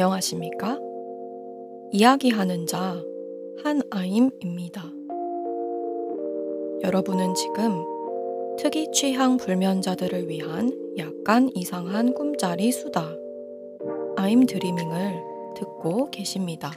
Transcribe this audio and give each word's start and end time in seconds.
안녕하십니까? 0.00 0.78
이야기하는 1.92 2.66
자 2.66 3.04
한아임입니다. 3.62 4.82
여러분은 6.82 7.34
지금 7.34 7.84
특이 8.56 8.90
취향 8.92 9.36
불면자들을 9.36 10.30
위한 10.30 10.94
약간 10.96 11.50
이상한 11.54 12.14
꿈자리 12.14 12.72
수다 12.72 13.14
아임 14.16 14.46
드리밍을 14.46 15.22
듣고 15.56 16.10
계십니다. 16.10 16.72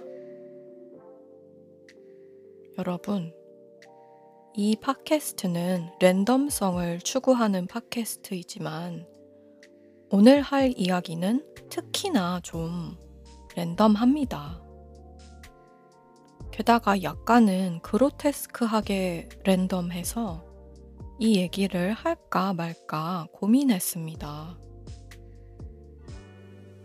여러분, 2.77 3.33
이 4.53 4.75
팟캐스트는 4.75 5.91
랜덤성을 6.01 6.99
추구하는 6.99 7.67
팟캐스트이지만 7.67 9.07
오늘 10.11 10.41
할 10.41 10.73
이야기는 10.75 11.45
특히나 11.69 12.41
좀 12.43 13.01
랜덤합니다. 13.55 14.61
게다가 16.51 17.01
약간은 17.01 17.79
그로테스크하게 17.81 19.29
랜덤해서 19.43 20.45
이 21.19 21.37
얘기를 21.37 21.93
할까 21.93 22.53
말까 22.53 23.27
고민했습니다. 23.33 24.57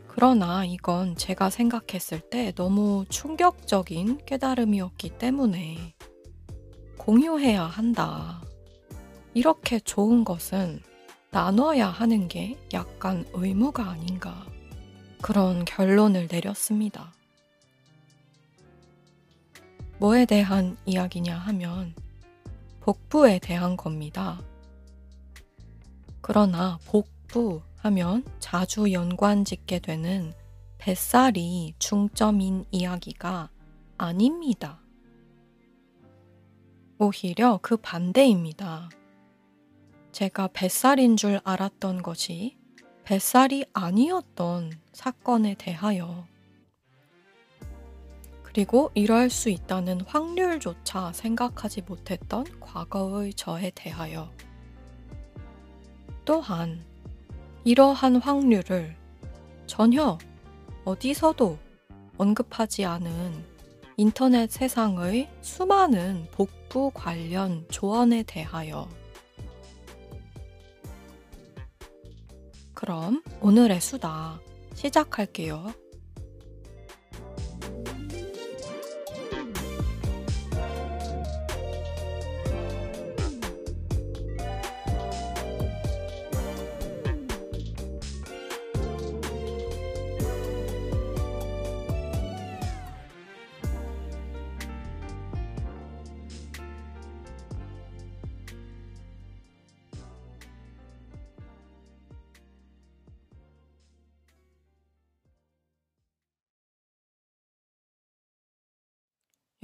그러나 0.07 0.65
이건 0.65 1.17
제가 1.17 1.51
생각했을 1.51 2.21
때 2.21 2.53
너무 2.53 3.05
충격적인 3.09 4.25
깨달음이었기 4.27 5.11
때문에 5.19 5.95
공유해야 6.97 7.63
한다. 7.63 8.43
이렇게 9.35 9.79
좋은 9.79 10.25
것은 10.25 10.81
나눠야 11.31 11.87
하는 11.89 12.27
게 12.27 12.59
약간 12.73 13.25
의무가 13.33 13.91
아닌가. 13.91 14.45
그런 15.23 15.65
결론을 15.65 16.29
내렸습니다. 16.31 17.13
뭐에 19.99 20.27
대한 20.27 20.77
이야기냐 20.87 21.37
하면 21.37 21.95
복부에 22.81 23.39
대한 23.39 23.77
겁니다. 23.77 24.41
그러나 26.21 26.79
복부 26.87 27.63
하면 27.79 28.25
자주 28.39 28.93
연관 28.93 29.45
짓게 29.45 29.79
되는 29.79 30.33
뱃살이 30.79 31.75
중점인 31.79 32.65
이야기가 32.71 33.51
아닙니다. 33.97 34.81
오히려 36.99 37.59
그 37.63 37.77
반대입니다. 37.77 38.91
제가 40.13 40.49
뱃살인 40.53 41.17
줄 41.17 41.41
알았던 41.45 42.03
것이 42.03 42.58
뱃살이 43.09 43.65
아니었던 43.73 44.71
사건에 44.93 45.55
대하여. 45.55 46.27
그리고 48.43 48.91
이럴 48.93 49.31
수 49.31 49.49
있다는 49.49 50.03
확률조차 50.03 51.15
생각하지 51.15 51.85
못했던 51.87 52.45
과거의 52.61 53.33
저에 53.33 53.73
대하여. 53.75 54.31
또한 56.27 56.85
이러한 57.65 58.17
확률을 58.17 58.95
전혀 59.67 60.19
어디서도 60.85 61.59
언급하지 62.19 62.85
않은 62.85 63.43
인터넷 63.97 64.51
세상의 64.51 65.31
수많은 65.41 66.29
복부 66.33 66.91
관련 66.93 67.67
조언에 67.71 68.23
대하여 68.25 68.87
그럼 72.79 73.25
오늘의 73.41 73.81
수다 73.81 74.41
시작할게요. 74.75 75.75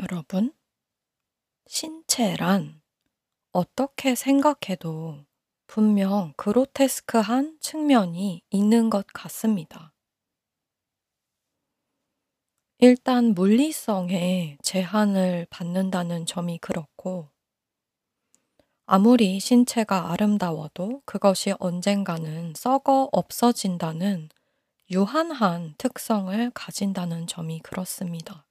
여러분, 0.05 0.53
신체란 1.67 2.83
어떻게 3.53 4.15
생각해도 4.15 5.25
분명 5.67 6.35
그로테스크한 6.37 7.57
측면이 7.61 8.43
있는 8.51 8.91
것 8.91 9.07
같습니다. 9.07 9.95
일단 12.79 13.33
물리성에 13.33 14.59
제한을 14.63 15.47
받는다는 15.49 16.27
점이 16.27 16.59
그렇고, 16.59 17.31
아무리 18.85 19.41
신체가 19.41 20.13
아름다워도 20.13 21.01
그것이 21.07 21.55
언젠가는 21.59 22.53
썩어 22.55 23.09
없어진다는 23.11 24.29
유한한 24.91 25.75
특성을 25.79 26.51
가진다는 26.51 27.27
점이 27.27 27.61
그렇습니다. 27.61 28.47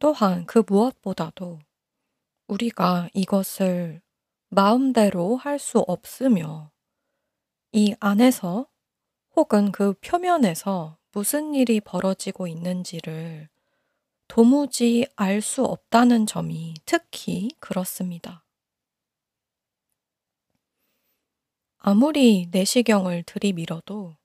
또한 0.00 0.46
그 0.46 0.64
무엇보다도 0.66 1.60
우리가 2.48 3.10
이것을 3.14 4.02
마음대로 4.48 5.36
할 5.36 5.58
수 5.58 5.78
없으며 5.80 6.72
이 7.72 7.94
안에서 8.00 8.66
혹은 9.36 9.72
그 9.72 9.92
표면에서 10.00 10.98
무슨 11.12 11.54
일이 11.54 11.80
벌어지고 11.80 12.46
있는지를 12.48 13.48
도무지 14.28 15.06
알 15.16 15.42
수 15.42 15.64
없다는 15.64 16.26
점이 16.26 16.74
특히 16.86 17.50
그렇습니다. 17.60 18.44
아무리 21.78 22.48
내시경을 22.50 23.24
들이밀어도 23.24 24.16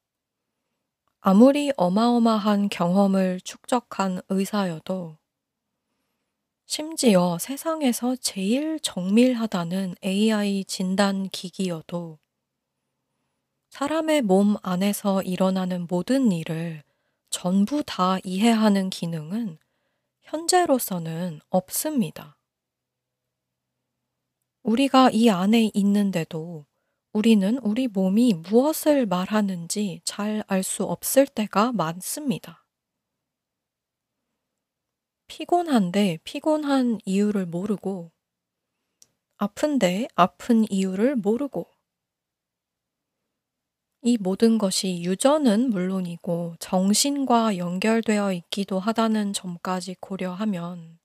아무리 1.19 1.71
어마어마한 1.75 2.69
경험을 2.69 3.41
축적한 3.41 4.21
의사여도 4.29 5.17
심지어 6.67 7.37
세상에서 7.37 8.15
제일 8.15 8.79
정밀하다는 8.79 9.95
AI 10.03 10.65
진단 10.65 11.29
기기여도 11.29 12.17
사람의 13.69 14.23
몸 14.23 14.55
안에서 14.63 15.21
일어나는 15.21 15.85
모든 15.87 16.31
일을 16.31 16.83
전부 17.29 17.83
다 17.85 18.17
이해하는 18.23 18.89
기능은 18.89 19.59
현재로서는 20.23 21.39
없습니다. 21.49 22.37
우리가 24.63 25.11
이 25.11 25.29
안에 25.29 25.69
있는데도 25.73 26.65
우리는 27.13 27.59
우리 27.59 27.87
몸이 27.87 28.33
무엇을 28.33 29.05
말하는지 29.05 30.01
잘 30.03 30.43
알 30.47 30.63
수 30.63 30.83
없을 30.83 31.27
때가 31.27 31.71
많습니다. 31.73 32.64
피곤한데 35.27 36.19
피곤한 36.23 36.99
이유를 37.05 37.45
모르고, 37.45 38.11
아픈데 39.37 40.07
아픈 40.15 40.65
이유를 40.69 41.15
모르고, 41.15 41.67
이 44.03 44.17
모든 44.19 44.57
것이 44.59 45.01
유전은 45.03 45.71
물론이고 45.71 46.55
정신과 46.59 47.57
연결되어 47.57 48.33
있기도 48.33 48.79
하다는 48.79 49.33
점까지 49.33 49.95
고려하면 49.99 50.99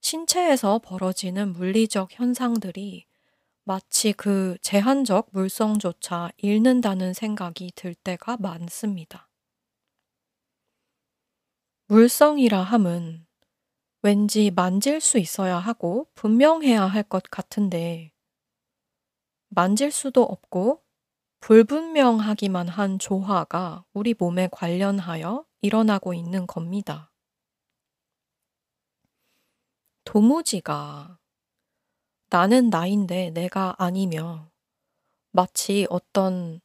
신체에서 0.00 0.78
벌어지는 0.78 1.52
물리적 1.54 2.10
현상들이 2.12 3.06
마치 3.64 4.12
그 4.12 4.56
제한적 4.62 5.28
물성조차 5.32 6.30
잃는다는 6.36 7.14
생각이 7.14 7.72
들 7.74 7.94
때가 7.94 8.36
많습니다. 8.38 9.28
물성이라 11.86 12.62
함은 12.62 13.26
왠지 14.00 14.50
만질 14.50 15.02
수 15.02 15.18
있어야 15.18 15.58
하고 15.58 16.08
분명해야 16.14 16.82
할 16.82 17.02
것 17.02 17.24
같은데 17.24 18.10
만질 19.48 19.90
수도 19.92 20.22
없고 20.22 20.82
불분명하기만 21.40 22.68
한 22.68 22.98
조화가 22.98 23.84
우리 23.92 24.14
몸에 24.18 24.48
관련하여 24.50 25.44
일어나고 25.60 26.14
있는 26.14 26.46
겁니다. 26.46 27.12
도무지가 30.04 31.18
나는 32.30 32.70
나인데 32.70 33.28
내가 33.30 33.74
아니며 33.78 34.50
마치 35.32 35.86
어떤 35.90 36.62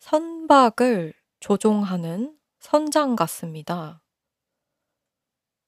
선박을 0.00 1.14
조종하는 1.40 2.38
선장 2.58 3.16
같습니다. 3.16 4.02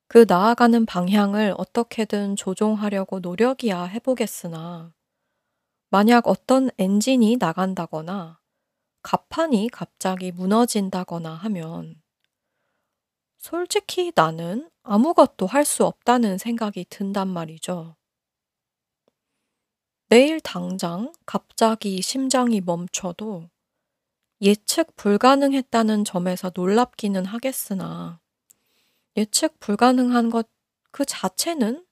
그 0.09 0.25
나아가는 0.27 0.87
방향을 0.87 1.55
어떻게든 1.59 2.37
조종하려고 2.37 3.21
노력이야 3.21 3.85
해보겠으나, 3.85 4.95
만약 5.91 6.27
어떤 6.29 6.71
엔진이 6.79 7.37
나간다거나, 7.39 8.41
갑판이 9.03 9.69
갑자기 9.71 10.33
무너진다거나 10.33 11.35
하면, 11.35 12.01
솔직히 13.39 14.13
나는 14.15 14.71
아무것도 14.83 15.47
할 15.47 15.65
수 15.65 15.85
없다는 15.85 16.39
생각이 16.39 16.87
든단 16.89 17.29
말이죠. 17.29 17.97
내일 20.09 20.41
당장 20.41 21.13
갑자기 21.27 22.01
심장이 22.01 22.63
멈춰도 22.63 23.51
예측 24.41 24.97
불가능했다는 24.97 26.05
점에서 26.07 26.51
놀랍기는 26.55 27.27
하겠으나 27.27 28.21
예측 29.17 29.59
불가능한 29.61 30.31
것 30.31 30.49
그 30.91 31.05
자체는 31.05 31.87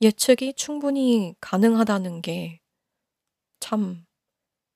예측이 0.00 0.54
충분히 0.54 1.34
가능하다는 1.40 2.22
게 2.22 2.62
참 3.60 4.04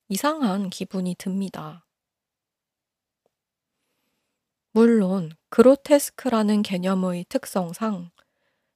이상한 0.07 0.69
기분이 0.69 1.15
듭니다. 1.15 1.85
물론 4.71 5.33
그로테스크라는 5.49 6.61
개념의 6.61 7.25
특성상 7.27 8.11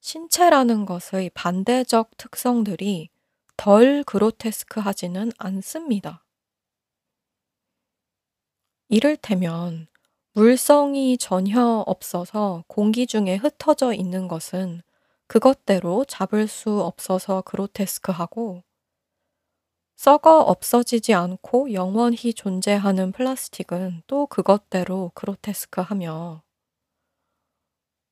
신체라는 0.01 0.85
것의 0.85 1.29
반대적 1.33 2.17
특성들이 2.17 3.09
덜 3.55 4.03
그로테스크하지는 4.03 5.31
않습니다. 5.37 6.25
이를테면 8.89 9.87
물성이 10.33 11.17
전혀 11.17 11.83
없어서 11.85 12.63
공기 12.67 13.05
중에 13.05 13.35
흩어져 13.35 13.93
있는 13.93 14.27
것은 14.29 14.81
그것대로 15.27 16.05
잡을 16.05 16.47
수 16.47 16.81
없어서 16.81 17.41
그로테스크하고 17.41 18.63
썩어 19.97 20.39
없어지지 20.41 21.13
않고 21.13 21.73
영원히 21.73 22.33
존재하는 22.33 23.11
플라스틱은 23.11 24.03
또 24.07 24.25
그것대로 24.27 25.11
그로테스크하며 25.15 26.43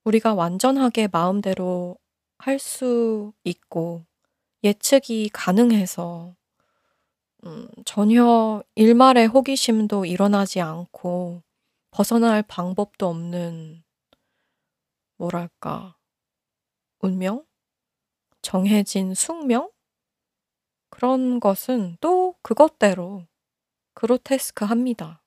우리가 0.03 0.33
완전하게 0.33 1.07
마음대로 1.11 1.97
할 2.37 2.59
수 2.59 3.33
있고 3.43 4.05
예측이 4.63 5.29
가능해서 5.33 6.35
음, 7.45 7.69
전혀 7.85 8.63
일말의 8.75 9.27
호기심도 9.27 10.05
일어나지 10.05 10.61
않고 10.61 11.41
벗어날 11.91 12.43
방법도 12.43 13.07
없는 13.07 13.83
뭐랄까 15.17 15.97
운명? 16.99 17.45
정해진 18.41 19.13
숙명? 19.13 19.71
그런 20.89 21.39
것은 21.39 21.97
또 22.01 22.35
그것대로 22.41 23.27
그로테스크합니다. 23.93 25.23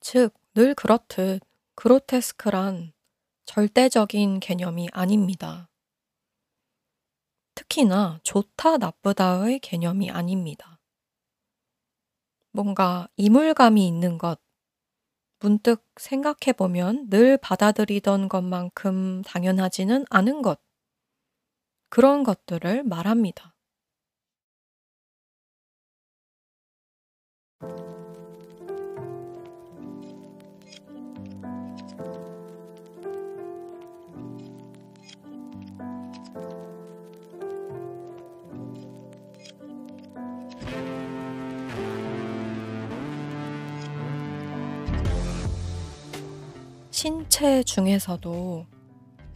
즉, 0.00 0.34
늘 0.54 0.74
그렇듯 0.74 1.40
그로테스크란 1.74 2.92
절대적인 3.44 4.40
개념이 4.40 4.88
아닙니다. 4.92 5.68
특히나 7.54 8.20
좋다, 8.22 8.78
나쁘다의 8.78 9.60
개념이 9.60 10.10
아닙니다. 10.10 10.71
뭔가 12.52 13.08
이물감이 13.16 13.86
있는 13.86 14.18
것, 14.18 14.40
문득 15.40 15.84
생각해 15.96 16.52
보면 16.56 17.10
늘 17.10 17.36
받아들이던 17.36 18.28
것만큼 18.28 19.22
당연하지는 19.22 20.04
않은 20.10 20.42
것, 20.42 20.60
그런 21.90 22.22
것들을 22.24 22.84
말합니다. 22.84 23.54
신체 47.02 47.64
중에서도 47.64 48.64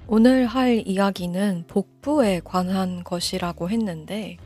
오늘 0.06 0.46
할 0.46 0.86
이야기는 0.86 1.64
복부에 1.66 2.40
관한 2.44 3.02
것이라고 3.02 3.70
했는데, 3.70 4.36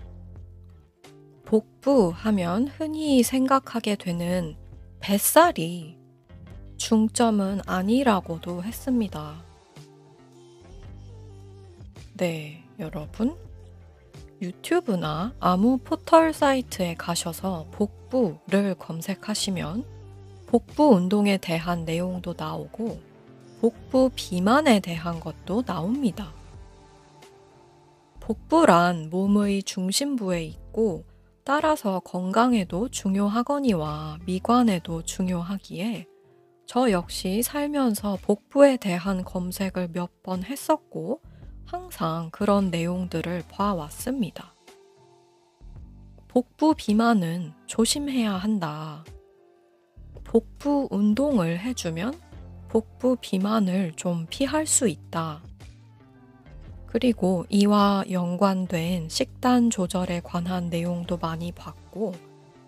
복부 1.44 2.12
하면 2.14 2.66
흔히 2.68 3.22
생각하게 3.22 3.96
되는 3.96 4.56
뱃살이 5.00 5.98
중점은 6.78 7.60
아니라고도 7.66 8.62
했습니다. 8.62 9.44
네, 12.14 12.64
여러분. 12.78 13.36
유튜브나 14.40 15.34
아무 15.40 15.76
포털 15.76 16.32
사이트에 16.32 16.94
가셔서 16.94 17.66
복부를 17.70 18.76
검색하시면 18.78 19.84
복부 20.46 20.94
운동에 20.94 21.36
대한 21.36 21.84
내용도 21.84 22.34
나오고 22.34 23.09
복부 23.60 24.10
비만에 24.14 24.80
대한 24.80 25.20
것도 25.20 25.62
나옵니다. 25.62 26.32
복부란 28.20 29.10
몸의 29.10 29.64
중심부에 29.64 30.44
있고 30.44 31.04
따라서 31.44 32.00
건강에도 32.00 32.88
중요하거니와 32.88 34.20
미관에도 34.24 35.02
중요하기에 35.02 36.06
저 36.64 36.90
역시 36.90 37.42
살면서 37.42 38.18
복부에 38.22 38.76
대한 38.78 39.24
검색을 39.24 39.88
몇 39.92 40.10
번 40.22 40.42
했었고 40.44 41.20
항상 41.66 42.30
그런 42.30 42.70
내용들을 42.70 43.42
봐왔습니다. 43.50 44.54
복부 46.28 46.74
비만은 46.76 47.52
조심해야 47.66 48.32
한다. 48.32 49.04
복부 50.24 50.88
운동을 50.90 51.58
해주면 51.58 52.29
복부 52.70 53.16
비만을 53.20 53.92
좀 53.96 54.26
피할 54.30 54.64
수 54.64 54.86
있다. 54.86 55.42
그리고 56.86 57.44
이와 57.48 58.04
연관된 58.08 59.08
식단 59.08 59.70
조절에 59.70 60.20
관한 60.20 60.70
내용도 60.70 61.16
많이 61.16 61.50
봤고, 61.50 62.14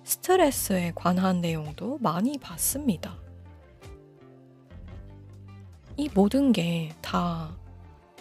스트레스에 0.03 0.91
관한 0.97 1.41
내용도 1.41 1.99
많이 2.01 2.37
봤습니다. 2.39 3.17
이 5.97 6.11
모든 6.15 6.53
게 6.53 6.91
다 7.01 7.57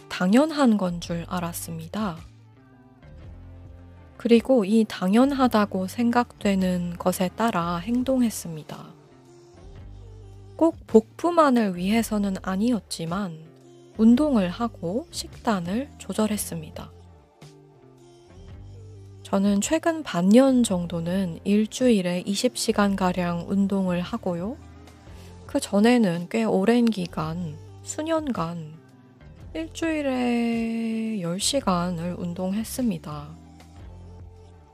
당연한 0.07 0.77
건 0.77 0.99
줄 1.01 1.25
알았습니다. 1.27 2.17
그리고 4.17 4.65
이 4.65 4.85
당연하다고 4.87 5.87
생각되는 5.87 6.97
것에 6.99 7.29
따라 7.29 7.77
행동했습니다. 7.77 9.00
꼭 10.61 10.77
복부만을 10.85 11.75
위해서는 11.75 12.35
아니었지만 12.43 13.35
운동을 13.97 14.49
하고 14.49 15.07
식단을 15.09 15.89
조절했습니다. 15.97 16.91
저는 19.23 19.61
최근 19.61 20.03
반년 20.03 20.61
정도는 20.61 21.39
일주일에 21.45 22.21
20시간가량 22.27 23.49
운동을 23.49 24.01
하고요. 24.01 24.55
그 25.47 25.59
전에는 25.59 26.27
꽤 26.29 26.43
오랜 26.43 26.85
기간, 26.85 27.57
수년간 27.81 28.75
일주일에 29.55 31.21
10시간을 31.23 32.19
운동했습니다. 32.19 33.29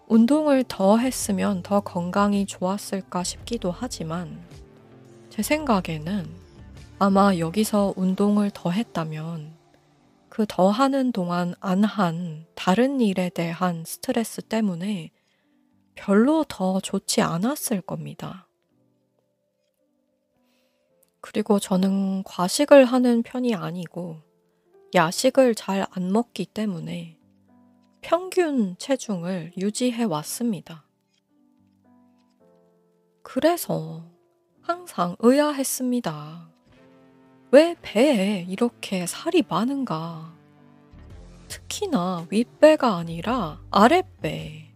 운동을 0.10 0.66
더 0.68 0.98
했으면 0.98 1.64
더 1.64 1.80
건강이 1.80 2.46
좋았을까 2.46 3.24
싶기도 3.24 3.72
하지만 3.72 4.47
제 5.38 5.44
생각에는 5.44 6.26
아마 6.98 7.38
여기서 7.38 7.94
운동을 7.96 8.50
더 8.50 8.72
했다면 8.72 9.56
그 10.30 10.48
더 10.48 10.72
하는 10.72 11.12
동안 11.12 11.54
안 11.60 11.84
한 11.84 12.48
다른 12.56 13.00
일에 13.02 13.30
대한 13.30 13.84
스트레스 13.86 14.42
때문에 14.42 15.12
별로 15.94 16.44
더 16.44 16.80
좋지 16.80 17.22
않았을 17.22 17.82
겁니다. 17.82 18.48
그리고 21.22 21.60
저는 21.60 22.24
과식을 22.24 22.86
하는 22.86 23.22
편이 23.22 23.54
아니고 23.54 24.24
야식을 24.96 25.54
잘 25.54 25.86
안 25.92 26.12
먹기 26.12 26.48
때문에 26.48 27.20
평균 28.02 28.76
체중을 28.80 29.54
유지해 29.56 30.04
왔습니다. 30.04 30.84
그 33.22 33.40
그래서 33.40 34.17
항상 34.68 35.16
의아했습니다. 35.20 36.50
왜 37.52 37.78
배에 37.82 38.46
이렇게 38.50 39.08
살이 39.08 39.42
많은가? 39.48 40.34
특히나 41.48 42.28
윗배가 42.30 42.98
아니라 42.98 43.62
아랫배. 43.72 44.74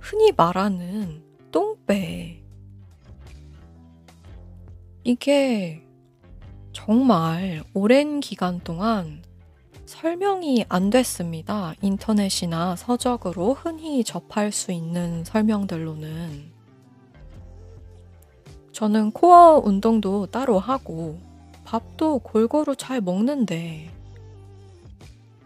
흔히 0.00 0.32
말하는 0.34 1.22
똥배. 1.50 2.42
이게 5.04 5.86
정말 6.72 7.62
오랜 7.74 8.20
기간 8.20 8.60
동안 8.60 9.22
설명이 9.84 10.64
안 10.70 10.88
됐습니다. 10.88 11.74
인터넷이나 11.82 12.76
서적으로 12.76 13.52
흔히 13.52 14.04
접할 14.04 14.52
수 14.52 14.72
있는 14.72 15.22
설명들로는. 15.24 16.51
저는 18.82 19.12
코어 19.12 19.62
운동도 19.64 20.26
따로 20.26 20.58
하고 20.58 21.16
밥도 21.64 22.18
골고루 22.18 22.74
잘 22.74 23.00
먹는데 23.00 23.88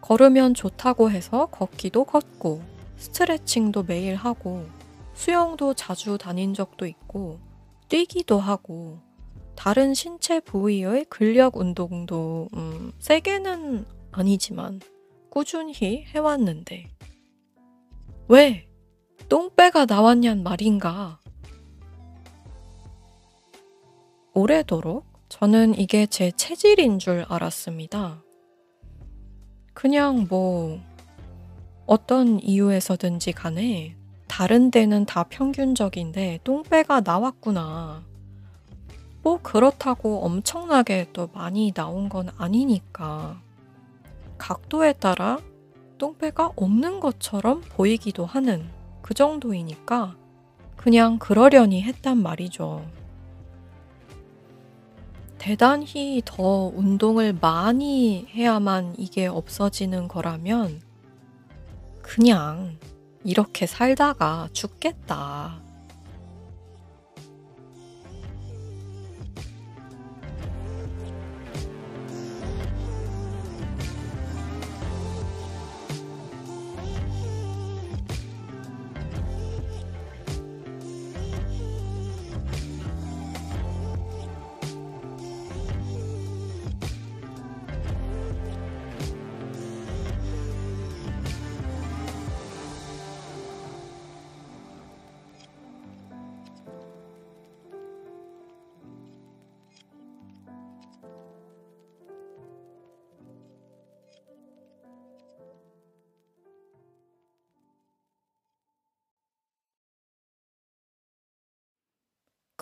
걸으면 0.00 0.54
좋다고 0.54 1.10
해서 1.10 1.44
걷기도 1.44 2.04
걷고 2.04 2.62
스트레칭도 2.96 3.82
매일 3.82 4.14
하고 4.14 4.64
수영도 5.12 5.74
자주 5.74 6.16
다닌 6.16 6.54
적도 6.54 6.86
있고 6.86 7.38
뛰기도 7.90 8.38
하고 8.38 9.00
다른 9.54 9.92
신체 9.92 10.40
부위의 10.40 11.04
근력 11.10 11.58
운동도 11.58 12.48
음, 12.54 12.90
세게는 13.00 13.84
아니지만 14.12 14.80
꾸준히 15.28 16.06
해왔는데 16.06 16.88
왜 18.28 18.66
똥배가 19.28 19.84
나왔냔 19.84 20.42
말인가? 20.42 21.20
오래도록 24.36 25.06
저는 25.30 25.78
이게 25.78 26.04
제 26.04 26.30
체질인 26.30 26.98
줄 26.98 27.24
알았습니다. 27.26 28.22
그냥 29.72 30.26
뭐 30.28 30.78
어떤 31.86 32.38
이유에서든지 32.40 33.32
간에 33.32 33.96
다른 34.28 34.70
데는 34.70 35.06
다 35.06 35.22
평균적인데 35.22 36.40
똥배가 36.44 37.00
나왔구나. 37.00 38.04
뭐 39.22 39.40
그렇다고 39.40 40.22
엄청나게 40.26 41.08
또 41.14 41.30
많이 41.32 41.72
나온 41.72 42.10
건 42.10 42.28
아니니까. 42.36 43.40
각도에 44.36 44.92
따라 44.92 45.38
똥배가 45.96 46.52
없는 46.56 47.00
것처럼 47.00 47.62
보이기도 47.70 48.26
하는 48.26 48.68
그 49.00 49.14
정도이니까 49.14 50.14
그냥 50.76 51.18
그러려니 51.18 51.82
했단 51.82 52.18
말이죠. 52.18 52.84
대단히 55.38 56.22
더 56.24 56.72
운동을 56.74 57.36
많이 57.40 58.26
해야만 58.34 58.94
이게 58.98 59.26
없어지는 59.26 60.08
거라면 60.08 60.80
그냥 62.02 62.78
이렇게 63.24 63.66
살다가 63.66 64.48
죽겠다. 64.52 65.65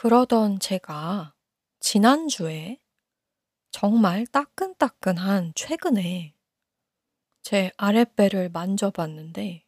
그러던 0.04 0.58
제가 0.58 1.32
지난주에 1.80 2.78
정말 3.70 4.26
따끈따끈한 4.26 5.54
최근에 5.54 6.34
제 7.40 7.70
아랫배를 7.78 8.50
만져봤는데 8.50 9.64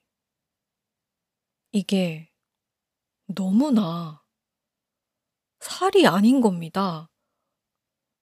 이게 1.73 2.31
너무나 3.25 4.23
살이 5.61 6.07
아닌 6.07 6.43
겁니다. 6.43 7.09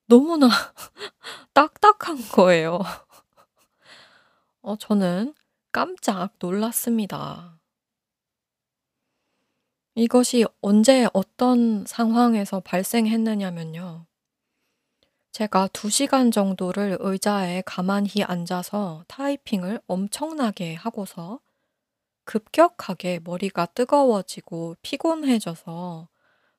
너무나 0.05 0.47
딱딱한 1.53 2.29
거예요. 2.31 2.79
어, 4.61 4.77
저는 4.77 5.35
깜짝 5.73 6.35
놀랐습니다. 6.39 7.54
이것이 9.97 10.45
언제 10.59 11.07
어떤 11.13 11.85
상황에서 11.85 12.59
발생했느냐면요. 12.59 14.05
제가 15.31 15.69
2시간 15.69 16.33
정도를 16.33 16.97
의자에 16.99 17.63
가만히 17.65 18.21
앉아서 18.21 19.05
타이핑을 19.07 19.79
엄청나게 19.87 20.75
하고서 20.75 21.39
급격하게 22.25 23.21
머리가 23.23 23.67
뜨거워지고 23.67 24.75
피곤해져서 24.81 26.09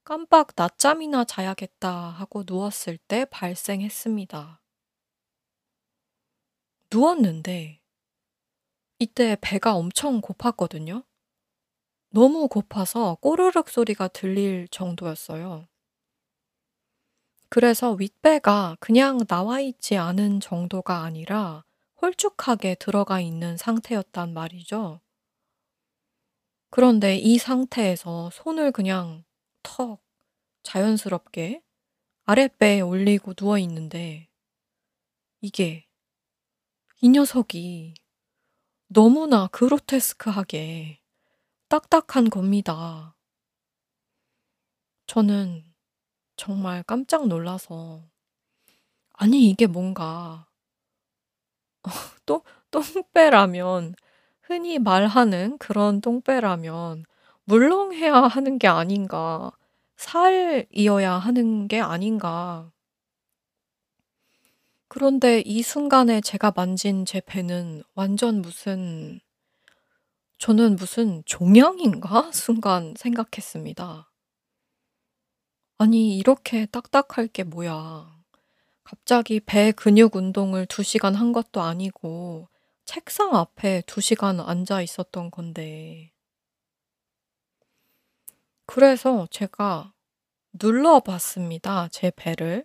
깜빡 0.03 0.53
낮잠이나 0.57 1.25
자야겠다 1.25 1.91
하고 1.91 2.43
누웠을 2.47 2.97
때 2.97 3.27
발생했습니다. 3.27 4.63
누웠는데 6.91 7.83
이때 8.99 9.37
배가 9.43 9.75
엄청 9.75 10.23
고팠거든요. 10.23 11.05
너무 12.17 12.49
고파서 12.49 13.19
꼬르륵 13.21 13.69
소리가 13.69 14.09
들릴 14.09 14.69
정도였어요. 14.71 15.69
그래서 17.51 17.93
윗배가 17.93 18.79
그냥 18.81 19.27
나와 19.27 19.61
있지 19.61 19.99
않은 19.99 20.41
정도가 20.41 21.03
아니라 21.03 21.67
홀쭉하게 22.01 22.77
들어가 22.77 23.21
있는 23.21 23.59
상태였단 23.59 24.33
말이죠. 24.33 25.03
그런데 26.71 27.17
이 27.17 27.37
상태에서 27.37 28.31
손을 28.33 28.73
그냥 28.73 29.23
턱 29.63 30.01
자연스럽게 30.63 31.61
아랫배에 32.25 32.81
올리고 32.81 33.35
누워 33.35 33.59
있는데 33.59 34.31
이게 35.43 35.87
이 37.03 37.11
녀석이 37.11 37.93
너무나 38.89 39.49
그로테스크하게 39.49 41.03
딱딱한 41.69 42.31
겁니다. 42.31 43.15
저는 45.07 45.65
정말 46.37 46.83
깜짝 46.83 47.27
놀라서 47.29 48.03
아니 49.15 49.49
이게 49.51 49.67
뭔가 49.67 50.47
또 52.27 52.43
똥배라면 52.71 53.95
흔히 54.43 54.79
말하는 54.79 55.59
그런 55.59 56.01
똥배라면 56.01 57.05
물렁해야 57.45 58.15
하는 58.15 58.59
게 58.59 58.69
아닌가. 58.69 59.53
살이어야 59.97 61.13
하는 61.13 61.69
게 61.69 61.81
아닌가. 61.81 62.71
그런데 64.89 65.41
이 65.41 65.63
순간에 65.63 66.21
제가 66.21 66.53
만진 66.55 67.05
제 67.05 67.21
배는 67.21 67.83
완전 67.95 68.43
무슨 68.43 69.21
저는 70.39 70.77
무슨 70.77 71.23
종양인가? 71.25 72.31
순간 72.33 72.95
생각했습니다. 72.97 74.11
아니, 75.79 76.17
이렇게 76.19 76.67
딱딱할 76.67 77.29
게 77.29 77.43
뭐야. 77.43 78.17
갑자기 78.85 79.41
배 79.41 79.73
근육 79.73 80.15
운동을 80.15 80.67
2시간 80.67 81.15
한 81.15 81.33
것도 81.33 81.61
아니고 81.61 82.49
책상 82.85 83.35
앞에 83.35 83.83
2시간 83.83 84.41
앉아 84.47 84.83
있었던 84.83 85.31
건데. 85.31 86.13
그래서 88.67 89.27
제가 89.31 89.93
눌러 90.53 91.01
봤습니다, 91.01 91.89
제 91.89 92.13
배를. 92.15 92.65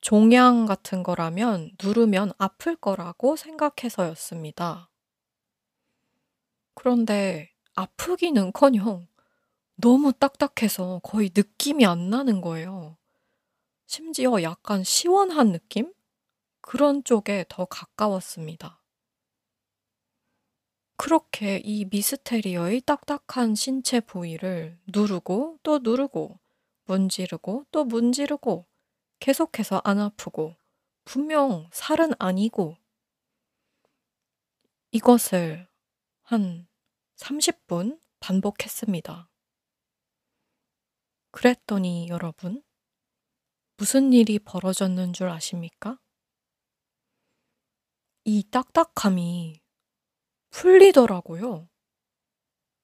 종양 0.00 0.66
같은 0.66 1.02
거라면 1.02 1.72
누르면 1.82 2.32
아플 2.38 2.76
거라고 2.76 3.36
생각해서였습니다. 3.36 4.89
그런데 6.80 7.52
아프기는커녕 7.74 9.06
너무 9.76 10.14
딱딱해서 10.14 11.02
거의 11.04 11.30
느낌이 11.34 11.84
안 11.84 12.08
나는 12.08 12.40
거예요. 12.40 12.96
심지어 13.84 14.42
약간 14.42 14.82
시원한 14.82 15.52
느낌? 15.52 15.92
그런 16.62 17.04
쪽에 17.04 17.44
더 17.50 17.66
가까웠습니다. 17.66 18.82
그렇게 20.96 21.60
이 21.62 21.84
미스테리어의 21.84 22.80
딱딱한 22.86 23.56
신체 23.56 24.00
부위를 24.00 24.78
누르고 24.86 25.58
또 25.62 25.80
누르고 25.80 26.40
문지르고 26.86 27.66
또 27.70 27.84
문지르고 27.84 28.64
계속해서 29.18 29.82
안 29.84 29.98
아프고 29.98 30.56
분명 31.04 31.68
살은 31.72 32.14
아니고 32.18 32.78
이것을 34.92 35.68
한 36.22 36.69
30분 37.20 38.00
반복했습니다. 38.20 39.28
그랬더니 41.32 42.08
여러분, 42.08 42.62
무슨 43.76 44.14
일이 44.14 44.38
벌어졌는 44.38 45.12
줄 45.12 45.28
아십니까? 45.28 45.98
이 48.24 48.42
딱딱함이 48.50 49.60
풀리더라고요. 50.48 51.68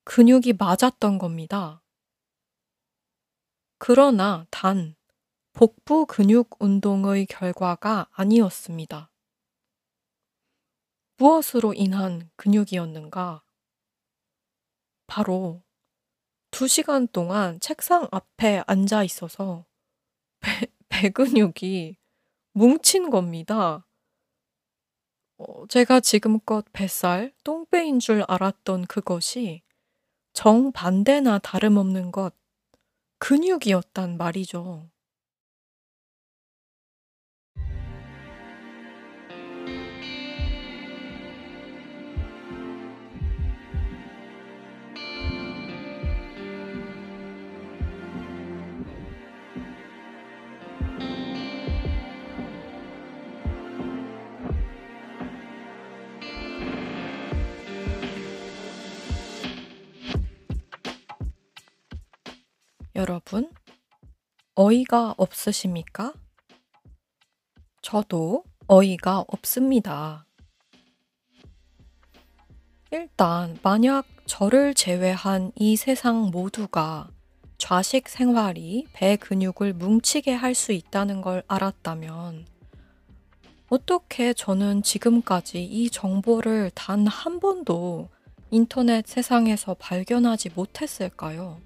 근육이 0.04 0.52
맞았던 0.58 1.18
겁니다. 1.18 1.82
그러나 3.78 4.46
단 4.50 4.96
복부 5.54 6.04
근육 6.06 6.62
운동의 6.62 7.24
결과가 7.26 8.10
아니었습니다. 8.12 9.10
무엇으로 11.16 11.72
인한 11.72 12.30
근육이었는가? 12.36 13.45
바로 15.06 15.62
두 16.50 16.68
시간 16.68 17.06
동안 17.08 17.60
책상 17.60 18.08
앞에 18.10 18.62
앉아 18.66 19.04
있어서 19.04 19.66
배, 20.40 20.66
배 20.88 21.10
근육이 21.10 21.96
뭉친 22.52 23.10
겁니다. 23.10 23.86
어, 25.38 25.66
제가 25.66 26.00
지금껏 26.00 26.64
뱃살, 26.72 27.34
똥배인 27.44 28.00
줄 28.00 28.24
알았던 28.26 28.86
그것이 28.86 29.62
정반대나 30.32 31.40
다름없는 31.40 32.10
것, 32.10 32.34
근육이었단 33.18 34.16
말이죠. 34.16 34.90
여러분, 62.96 63.50
어이가 64.54 65.14
없으십니까? 65.18 66.14
저도 67.82 68.42
어이가 68.68 69.24
없습니다. 69.28 70.26
일단, 72.90 73.58
만약 73.62 74.06
저를 74.26 74.72
제외한 74.72 75.52
이 75.56 75.76
세상 75.76 76.30
모두가 76.30 77.10
좌식 77.58 78.08
생활이 78.08 78.86
배 78.94 79.16
근육을 79.16 79.74
뭉치게 79.74 80.32
할 80.32 80.54
수 80.54 80.72
있다는 80.72 81.20
걸 81.20 81.42
알았다면, 81.48 82.46
어떻게 83.68 84.32
저는 84.32 84.82
지금까지 84.82 85.62
이 85.62 85.90
정보를 85.90 86.70
단 86.74 87.06
한 87.06 87.40
번도 87.40 88.08
인터넷 88.50 89.06
세상에서 89.06 89.74
발견하지 89.74 90.50
못했을까요? 90.54 91.60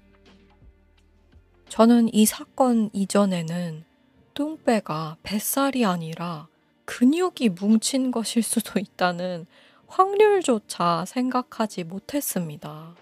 저는 1.71 2.13
이 2.13 2.25
사건 2.25 2.89
이전에는 2.91 3.85
뚱배가 4.33 5.15
뱃살이 5.23 5.85
아니라 5.85 6.49
근육이 6.83 7.47
뭉친 7.57 8.11
것일 8.11 8.43
수도 8.43 8.77
있다는 8.77 9.45
확률조차 9.87 11.05
생각하지 11.07 11.85
못했습니다. 11.85 12.93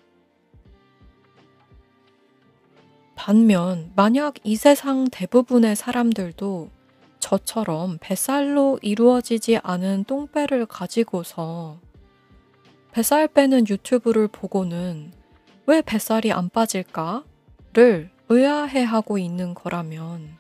반면, 3.16 3.92
만약 3.96 4.36
이 4.44 4.56
세상 4.56 5.08
대부분의 5.10 5.76
사람들도 5.76 6.70
저처럼 7.18 7.98
뱃살로 8.00 8.78
이루어지지 8.84 9.58
않은 9.64 10.04
똥배를 10.04 10.68
가지고서 10.68 11.80
뱃살 12.92 13.30
빼는 13.30 13.68
유튜브를 13.68 14.28
보고는 14.28 15.12
왜 15.66 15.82
뱃살이 15.82 16.32
안 16.32 16.50
빠질까를 16.50 18.19
의아해하고 18.30 19.18
있는 19.18 19.54
거라면 19.54 20.38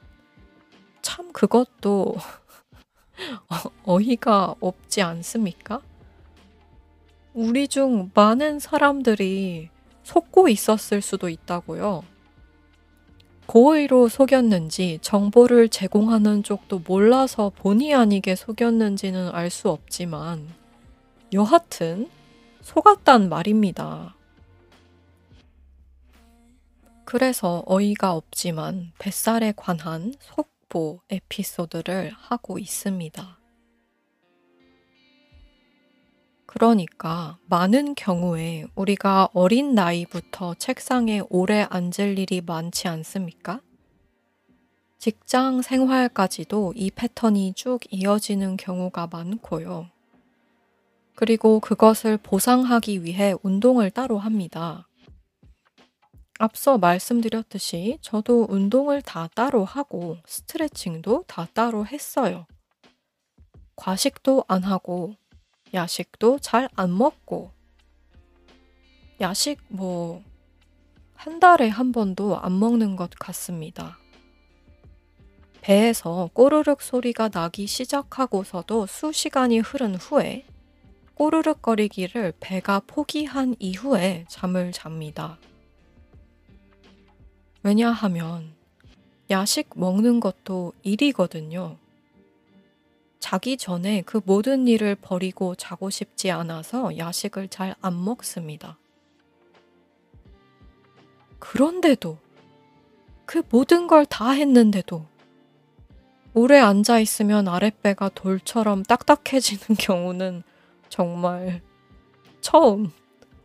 참 1.01 1.31
그것도 1.33 2.15
어, 3.49 3.55
어이가 3.83 4.55
없지 4.59 5.01
않습니까? 5.01 5.81
우리 7.33 7.67
중 7.67 8.11
많은 8.13 8.59
사람들이 8.59 9.69
속고 10.03 10.49
있었을 10.49 11.01
수도 11.01 11.29
있다고요. 11.29 12.03
고의로 13.45 14.07
속였는지 14.09 14.99
정보를 15.01 15.69
제공하는 15.69 16.43
쪽도 16.43 16.83
몰라서 16.87 17.51
본의 17.55 17.95
아니게 17.95 18.35
속였는지는 18.35 19.29
알 19.33 19.49
수 19.49 19.69
없지만 19.69 20.47
여하튼 21.33 22.09
속았단 22.61 23.29
말입니다. 23.29 24.15
그래서 27.09 27.63
어이가 27.65 28.13
없지만 28.13 28.91
뱃살에 28.99 29.53
관한 29.57 30.13
속보 30.19 31.01
에피소드를 31.09 32.11
하고 32.15 32.59
있습니다. 32.59 33.39
그러니까 36.45 37.39
많은 37.47 37.95
경우에 37.95 38.65
우리가 38.75 39.29
어린 39.33 39.73
나이부터 39.73 40.53
책상에 40.59 41.23
오래 41.31 41.65
앉을 41.67 42.19
일이 42.19 42.41
많지 42.41 42.87
않습니까? 42.87 43.59
직장 44.99 45.63
생활까지도 45.63 46.73
이 46.75 46.91
패턴이 46.91 47.53
쭉 47.55 47.79
이어지는 47.89 48.55
경우가 48.55 49.07
많고요. 49.07 49.89
그리고 51.15 51.59
그것을 51.59 52.17
보상하기 52.17 53.03
위해 53.03 53.33
운동을 53.41 53.89
따로 53.89 54.19
합니다. 54.19 54.88
앞서 56.39 56.79
말씀드렸듯이 56.79 57.99
저도 58.01 58.47
운동을 58.49 59.03
다 59.03 59.29
따로 59.35 59.63
하고 59.63 60.17
스트레칭도 60.25 61.25
다 61.27 61.47
따로 61.53 61.85
했어요. 61.85 62.47
과식도 63.75 64.45
안 64.47 64.63
하고 64.63 65.13
야식도 65.73 66.39
잘 66.39 66.67
안 66.75 66.97
먹고 66.97 67.51
야식 69.21 69.59
뭐 69.67 70.23
한 71.19 71.41
달에 71.41 71.67
한 71.67 71.91
번도 71.91 72.39
안 72.39 72.57
먹는 72.59 72.95
것 72.95 73.09
같습니다. 73.19 73.97
배에서 75.59 76.29
꼬르륵 76.31 76.81
소리가 76.81 77.27
나기 77.27 77.67
시작하고서도 77.67 78.85
수시간이 78.85 79.59
흐른 79.59 79.95
후에 79.95 80.45
꼬르륵거리기를 81.15 82.35
배가 82.39 82.79
포기한 82.87 83.57
이후에 83.59 84.23
잠을 84.29 84.71
잡니다. 84.71 85.37
왜냐하면 87.63 88.53
야식 89.29 89.69
먹는 89.75 90.19
것도 90.19 90.73
일이거든요. 90.83 91.77
자기 93.19 93.57
전에 93.57 94.01
그 94.05 94.21
모든 94.25 94.67
일을 94.67 94.95
버리고 94.95 95.55
자고 95.55 95.89
싶지 95.89 96.31
않아서 96.31 96.97
야식을 96.97 97.49
잘 97.49 97.75
안 97.81 98.03
먹습니다. 98.03 98.77
그런데도 101.39 102.17
그 103.25 103.43
모든 103.49 103.87
걸 103.87 104.05
다 104.05 104.31
했는데도 104.31 105.05
오래 106.33 106.59
앉아 106.59 106.99
있으면 106.99 107.47
아랫배가 107.47 108.09
돌처럼 108.09 108.83
딱딱해지는 108.83 109.77
경우는 109.79 110.43
정말 110.89 111.61
처음 112.41 112.91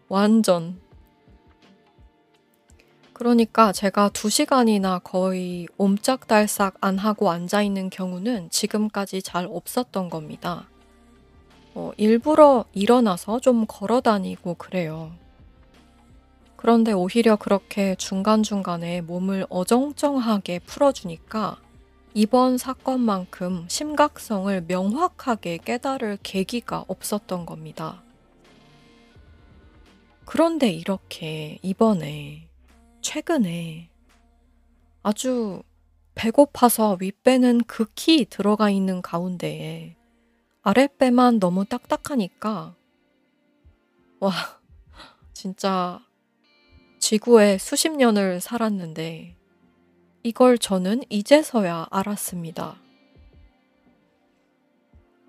완전 0.09 0.81
그러니까 3.14 3.72
제가 3.72 4.11
두 4.11 4.29
시간이나 4.29 4.98
거의 4.98 5.68
옴짝달싹 5.79 6.74
안 6.81 6.98
하고 6.98 7.31
앉아 7.31 7.62
있는 7.62 7.88
경우는 7.88 8.50
지금까지 8.50 9.22
잘 9.22 9.46
없었던 9.48 10.11
겁니다. 10.11 10.68
어, 11.74 11.92
일부러 11.96 12.64
일어나서 12.72 13.38
좀 13.38 13.66
걸어 13.66 14.00
다니고 14.00 14.55
그래요. 14.55 15.12
그런데 16.57 16.92
오히려 16.92 17.37
그렇게 17.37 17.94
중간중간에 17.94 19.03
몸을 19.03 19.46
어정쩡하게 19.48 20.61
풀어주니까 20.61 21.59
이번 22.14 22.59
사건만큼 22.59 23.66
심각성을 23.68 24.64
명확하게 24.66 25.59
깨달을 25.59 26.18
계기가 26.22 26.85
없었던 26.88 27.46
겁니다. 27.46 28.03
그런데 30.24 30.70
이렇게 30.70 31.59
이번에, 31.62 32.48
최근에 33.04 33.90
아주 35.02 35.62
배고파서 36.14 36.96
윗배는 36.98 37.64
극히 37.64 38.24
들어가 38.24 38.70
있는 38.70 39.02
가운데에 39.02 39.94
아랫배만 40.62 41.38
너무 41.38 41.66
딱딱하니까, 41.66 42.74
와, 44.20 44.32
진짜 45.34 46.00
지구에 46.98 47.58
수십 47.58 47.90
년을 47.90 48.40
살았는데, 48.40 49.36
이걸 50.22 50.56
저는 50.56 51.02
이제서야 51.10 51.88
알았습니다. 51.90 52.80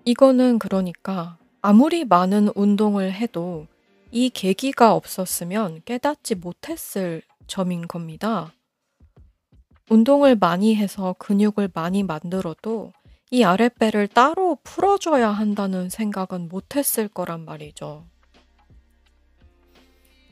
이거는 0.06 0.58
그러니까 0.58 1.36
아무리 1.60 2.06
많은 2.06 2.48
운동을 2.54 3.12
해도 3.12 3.66
이 4.18 4.30
계기가 4.30 4.94
없었으면 4.94 5.82
깨닫지 5.84 6.36
못했을 6.36 7.20
점인 7.46 7.86
겁니다. 7.86 8.50
운동을 9.90 10.36
많이 10.36 10.74
해서 10.74 11.14
근육을 11.18 11.68
많이 11.74 12.02
만들어도 12.02 12.94
이 13.30 13.44
아랫배를 13.44 14.08
따로 14.08 14.56
풀어줘야 14.64 15.28
한다는 15.28 15.90
생각은 15.90 16.48
못했을 16.48 17.08
거란 17.08 17.44
말이죠. 17.44 18.06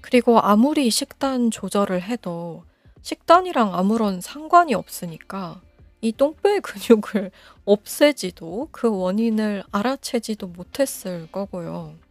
그리고 0.01 0.40
아무리 0.40 0.88
식단 0.88 1.51
조절을 1.51 2.01
해도 2.05 2.64
식단이랑 3.03 3.75
아무런 3.75 4.23
상관이 4.23 4.73
없으니까 4.73 5.61
이 6.01 6.11
똥배 6.11 6.61
근육을 6.61 7.31
없애지도 7.66 8.70
그 8.73 8.88
원인을 8.88 9.62
알아채지도 9.73 10.47
못했을 10.47 11.31
거고요. 11.31 12.03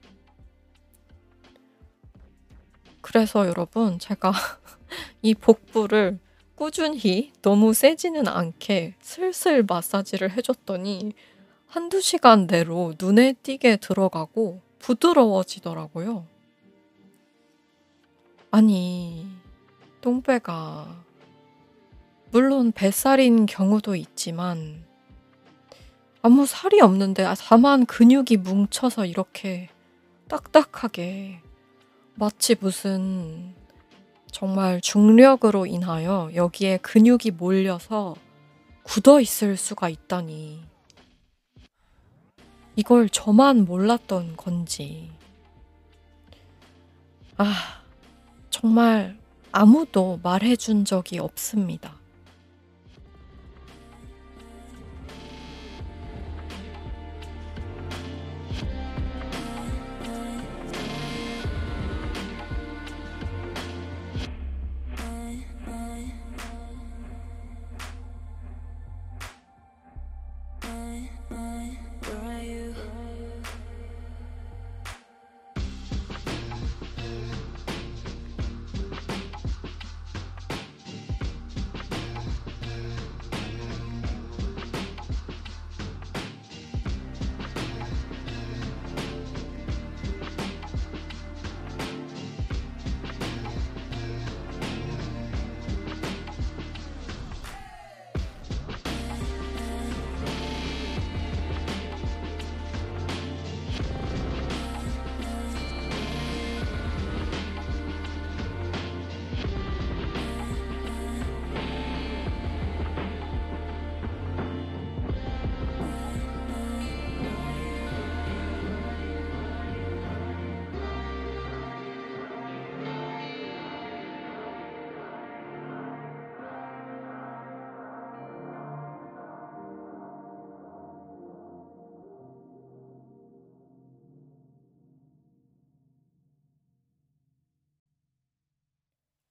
그래서 3.03 3.45
여러분, 3.47 3.99
제가 3.99 4.31
이 5.21 5.35
복부를 5.35 6.19
꾸준히 6.55 7.33
너무 7.41 7.73
세지는 7.73 8.29
않게 8.29 8.95
슬슬 9.01 9.61
마사지를 9.63 10.31
해줬더니 10.31 11.11
한두 11.67 11.99
시간 11.99 12.47
내로 12.47 12.93
눈에 12.97 13.33
띄게 13.33 13.77
들어가고 13.77 14.61
부드러워지더라고요. 14.79 16.25
아니, 18.51 19.27
똥배가 19.99 21.03
물론 22.31 22.71
뱃살인 22.71 23.47
경우도 23.47 23.95
있지만 23.97 24.85
아무 26.21 26.45
살이 26.45 26.79
없는데 26.79 27.25
다만 27.39 27.85
근육이 27.85 28.37
뭉쳐서 28.37 29.05
이렇게 29.07 29.67
딱딱하게 30.29 31.42
마치 32.15 32.55
무슨 32.59 33.55
정말 34.31 34.81
중력으로 34.81 35.65
인하여 35.65 36.29
여기에 36.35 36.77
근육이 36.77 37.31
몰려서 37.37 38.15
굳어 38.83 39.19
있을 39.19 39.57
수가 39.57 39.89
있다니. 39.89 40.63
이걸 42.75 43.09
저만 43.09 43.65
몰랐던 43.65 44.35
건지. 44.37 45.11
아, 47.37 47.81
정말 48.49 49.17
아무도 49.51 50.19
말해준 50.21 50.85
적이 50.85 51.19
없습니다. 51.19 52.02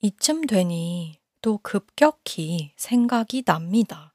이쯤 0.02 0.46
되니 0.46 1.20
또 1.40 1.58
급격히 1.58 2.72
생각이 2.76 3.42
납니다. 3.44 4.14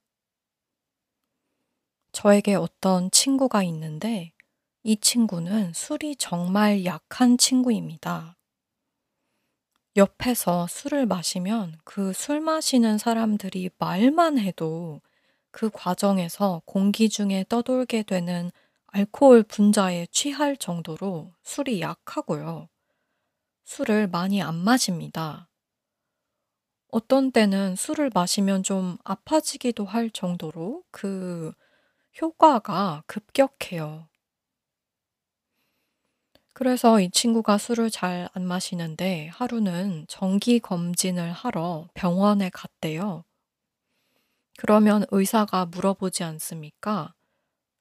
저에게 2.12 2.56
어떤 2.56 3.10
친구가 3.12 3.64
있는데 3.64 4.34
이 4.84 4.98
친구는 4.98 5.72
술이 5.74 6.18
정말 6.18 6.84
약한 6.84 7.38
친구입니다. 7.38 8.36
옆에서 9.98 10.68
술을 10.68 11.06
마시면 11.08 11.78
그 11.84 12.14
술 12.14 12.40
마시는 12.40 12.98
사람들이 12.98 13.70
말만 13.78 14.40
해도 14.40 15.02
그 15.52 15.70
과정에서 15.70 16.62
공기 16.66 17.10
중에 17.10 17.46
떠돌게 17.50 18.04
되는 18.04 18.52
알코올 18.88 19.44
분자에 19.44 20.08
취할 20.12 20.58
정도로 20.58 21.34
술이 21.44 21.82
약하고요. 21.82 22.70
술을 23.66 24.08
많이 24.08 24.42
안 24.42 24.56
마십니다. 24.56 25.47
어떤 26.90 27.32
때는 27.32 27.76
술을 27.78 28.12
마시면 28.14 28.64
좀 28.64 28.98
아파지기도 29.06 29.86
할 29.86 30.10
정도로 30.10 30.84
그 30.92 31.54
효과가 32.22 33.04
급격해요. 33.08 34.08
그래서 36.54 37.00
이 37.00 37.10
친구가 37.10 37.58
술을 37.58 37.90
잘 37.90 38.28
안 38.34 38.46
마시는데 38.46 39.30
하루는 39.30 40.06
정기 40.10 40.60
검진을 40.60 41.32
하러 41.32 41.88
병원에 41.94 42.50
갔대요. 42.50 43.24
그러면 44.58 45.06
의사가 45.12 45.66
물어보지 45.68 46.24
않습니까? 46.24 47.14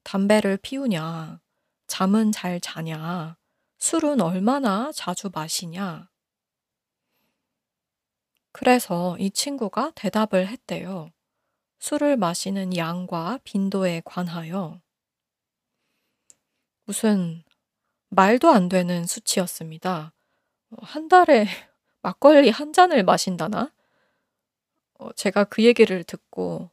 담배를 0.03 0.57
피우냐? 0.57 1.41
잠은 1.87 2.31
잘 2.31 2.59
자냐? 2.61 3.37
술은 3.79 4.21
얼마나 4.21 4.91
자주 4.93 5.29
마시냐? 5.33 6.09
그래서 8.57 9.15
이 9.19 9.29
친구가 9.29 9.91
대답을 9.93 10.47
했대요. 10.47 11.11
술을 11.79 12.17
마시는 12.17 12.75
양과 12.75 13.39
빈도에 13.43 14.01
관하여 14.05 14.81
무슨 16.85 17.43
말도 18.09 18.49
안 18.49 18.69
되는 18.69 19.05
수치였습니다. 19.05 20.13
어, 20.71 20.77
한 20.81 21.07
달에 21.09 21.45
막걸리 22.03 22.49
한 22.51 22.73
잔을 22.73 23.03
마신다나? 23.03 23.71
어, 24.99 25.11
제가 25.13 25.43
그 25.45 25.63
얘기를 25.63 26.03
듣고, 26.03 26.69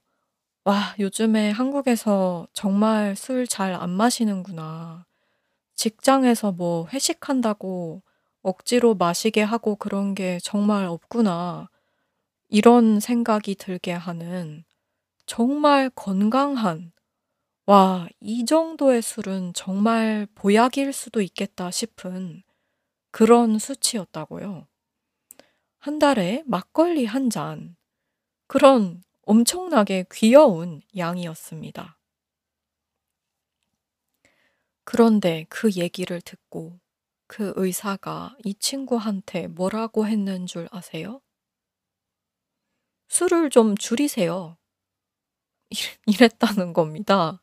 와, 0.65 0.95
요즘에 1.01 1.51
한국에서 1.53 2.49
정말 2.53 3.17
술 3.17 3.47
잘 3.49 3.75
안 3.75 3.91
마시는구나. 3.91 5.07
직장에서 5.77 6.53
뭐 6.53 6.87
회식한다고 6.89 8.03
억지로 8.43 8.95
마시게 8.97 9.43
하고 9.43 9.77
그런 9.77 10.15
게 10.15 10.39
정말 10.43 10.87
없구나. 10.87 11.69
이런 12.49 13.01
생각이 13.01 13.55
들게 13.57 13.93
하는 13.93 14.65
정말 15.27 15.91
건강한, 15.91 16.93
와, 17.67 18.09
이 18.21 18.45
정도의 18.45 19.03
술은 19.03 19.55
정말 19.55 20.27
보약일 20.35 20.93
수도 20.93 21.23
있겠다 21.23 21.71
싶은 21.71 22.43
그런 23.13 23.59
수치였다고요. 23.59 24.67
한 25.79 25.99
달에 26.01 26.43
막걸리 26.47 27.05
한 27.05 27.31
잔. 27.31 27.77
그런 28.47 29.03
엄청나게 29.23 30.07
귀여운 30.13 30.81
양이었습니다. 30.97 31.99
그런데 34.85 35.47
그 35.49 35.71
얘기를 35.73 36.21
듣고 36.21 36.79
그 37.27 37.53
의사가 37.57 38.37
이 38.45 38.55
친구한테 38.55 39.47
뭐라고 39.49 40.07
했는 40.07 40.47
줄 40.47 40.69
아세요? 40.71 41.21
술을 43.09 43.51
좀 43.51 43.77
줄이세요. 43.77 44.57
이랬다는 46.07 46.73
겁니다. 46.73 47.41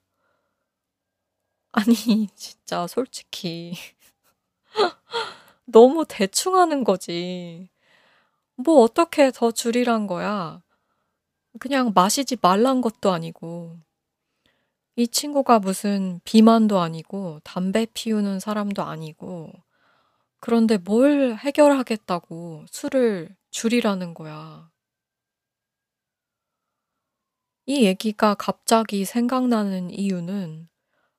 아니, 1.72 2.28
진짜 2.36 2.88
솔직히 2.88 3.74
너무 5.66 6.06
대충 6.08 6.56
하는 6.56 6.84
거지. 6.84 7.70
뭐 8.56 8.82
어떻게 8.82 9.32
더 9.32 9.52
줄이란 9.52 10.08
거야. 10.08 10.62
그냥 11.60 11.92
마시지 11.96 12.38
말란 12.42 12.82
것도 12.82 13.12
아니고. 13.12 13.80
이 14.98 15.08
친구가 15.08 15.60
무슨 15.60 16.20
비만도 16.26 16.80
아니고 16.80 17.40
담배 17.44 17.86
피우는 17.94 18.40
사람도 18.40 18.84
아니고 18.84 19.52
그런데 20.40 20.78
뭘 20.78 21.36
해결하겠다고 21.38 22.66
술을 22.70 23.36
줄이라는 23.52 24.14
거야. 24.14 24.70
이 27.66 27.86
얘기가 27.86 28.34
갑자기 28.36 29.06
생각나는 29.06 29.92
이유는 29.92 30.68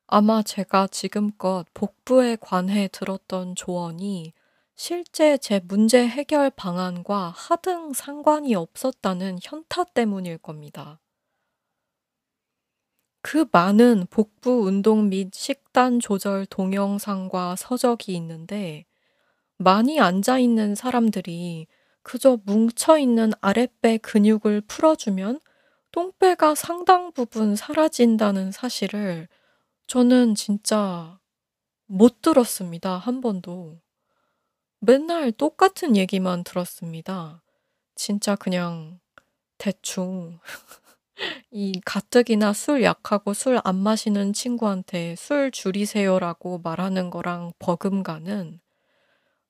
아마 0.07 0.42
제가 0.42 0.88
지금껏 0.88 1.64
복부에 1.72 2.37
관해 2.40 2.88
들었던 2.88 3.55
조언이 3.55 4.33
실제 4.74 5.38
제 5.38 5.61
문제 5.66 6.07
해결 6.07 6.50
방안과 6.50 7.33
하등 7.37 7.92
상관이 7.92 8.55
없었다는 8.55 9.38
현타 9.40 9.85
때문일 9.94 10.38
겁니다. 10.38 11.00
그 13.22 13.46
많은 13.52 14.07
복부 14.11 14.66
운동 14.66 15.09
및 15.09 15.33
식단 15.33 16.00
조절 16.00 16.44
동영상과 16.46 17.55
서적이 17.55 18.16
있는데 18.16 18.85
많이 19.59 20.00
앉아 20.00 20.40
있는 20.40 20.74
사람들이 20.74 21.68
그저 22.02 22.40
뭉쳐 22.44 22.98
있는 22.98 23.31
아랫배 23.40 23.98
근육을 23.98 24.62
풀어주면 24.62 25.38
똥배가 25.92 26.55
상당 26.55 27.12
부분 27.12 27.55
사라진다는 27.57 28.50
사실을 28.52 29.28
저는 29.87 30.35
진짜 30.35 31.20
못 31.87 32.22
들었습니다. 32.22 32.98
한 32.98 33.20
번도. 33.20 33.81
맨날 34.81 35.33
똑같은 35.33 35.96
얘기만 35.96 36.44
들었습니다. 36.44 37.42
진짜 37.94 38.37
그냥 38.37 39.00
대충 39.59 40.40
이 41.52 41.81
가뜩이나 41.85 42.52
술 42.52 42.83
약하고 42.83 43.35
술 43.35 43.61
안 43.64 43.76
마시는 43.76 44.33
친구한테 44.33 45.14
술 45.16 45.50
줄이세요라고 45.52 46.59
말하는 46.61 47.11
거랑 47.11 47.52
버금가는 47.61 48.61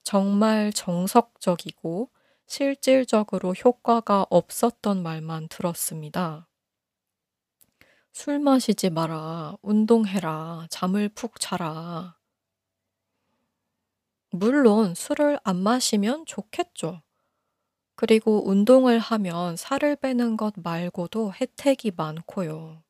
정말 0.05 0.73
정석적이고 0.73 2.11
실질적으로 2.53 3.55
효과가 3.55 4.27
없었던 4.29 5.03
말만 5.03 5.49
들었습니다. 5.49 6.51
술 8.13 8.41
마시지 8.41 8.91
마라. 8.91 9.57
운동해라. 9.63 10.67
잠을 10.69 11.09
푹 11.09 11.41
자라. 11.41 12.19
물론 14.33 14.95
술을 14.95 15.41
안 15.45 15.63
마시면 15.63 16.27
좋겠죠. 16.27 17.01
그리고 17.95 18.47
운동을 18.47 18.99
하면 18.99 19.57
살을 19.57 19.97
빼는 19.97 20.37
것 20.37 20.53
말고도 20.57 21.33
혜택이 21.33 21.93
많고요. 21.97 22.83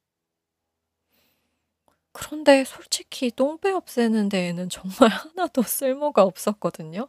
그런데 2.11 2.65
솔직히 2.65 3.31
똥배 3.31 3.71
없애는 3.71 4.29
데에는 4.29 4.69
정말 4.71 5.09
하나도 5.39 5.63
쓸모가 5.63 6.25
없었거든요. 6.25 7.09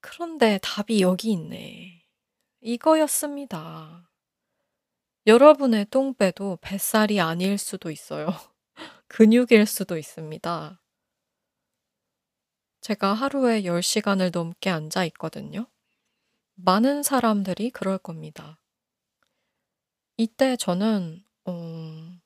그런데 0.00 0.58
답이 0.62 1.00
여기 1.00 1.32
있네. 1.32 2.02
이거였습니다. 2.60 4.10
여러분의 5.26 5.86
똥배도 5.90 6.58
뱃살이 6.60 7.20
아닐 7.20 7.58
수도 7.58 7.90
있어요. 7.90 8.28
근육일 9.08 9.66
수도 9.66 9.98
있습니다. 9.98 10.80
제가 12.80 13.12
하루에 13.12 13.62
10시간을 13.62 14.32
넘게 14.32 14.70
앉아 14.70 15.04
있거든요. 15.06 15.66
많은 16.54 17.02
사람들이 17.02 17.70
그럴 17.70 17.98
겁니다. 17.98 18.60
이때 20.16 20.56
저는, 20.56 21.24
어, 21.44 22.18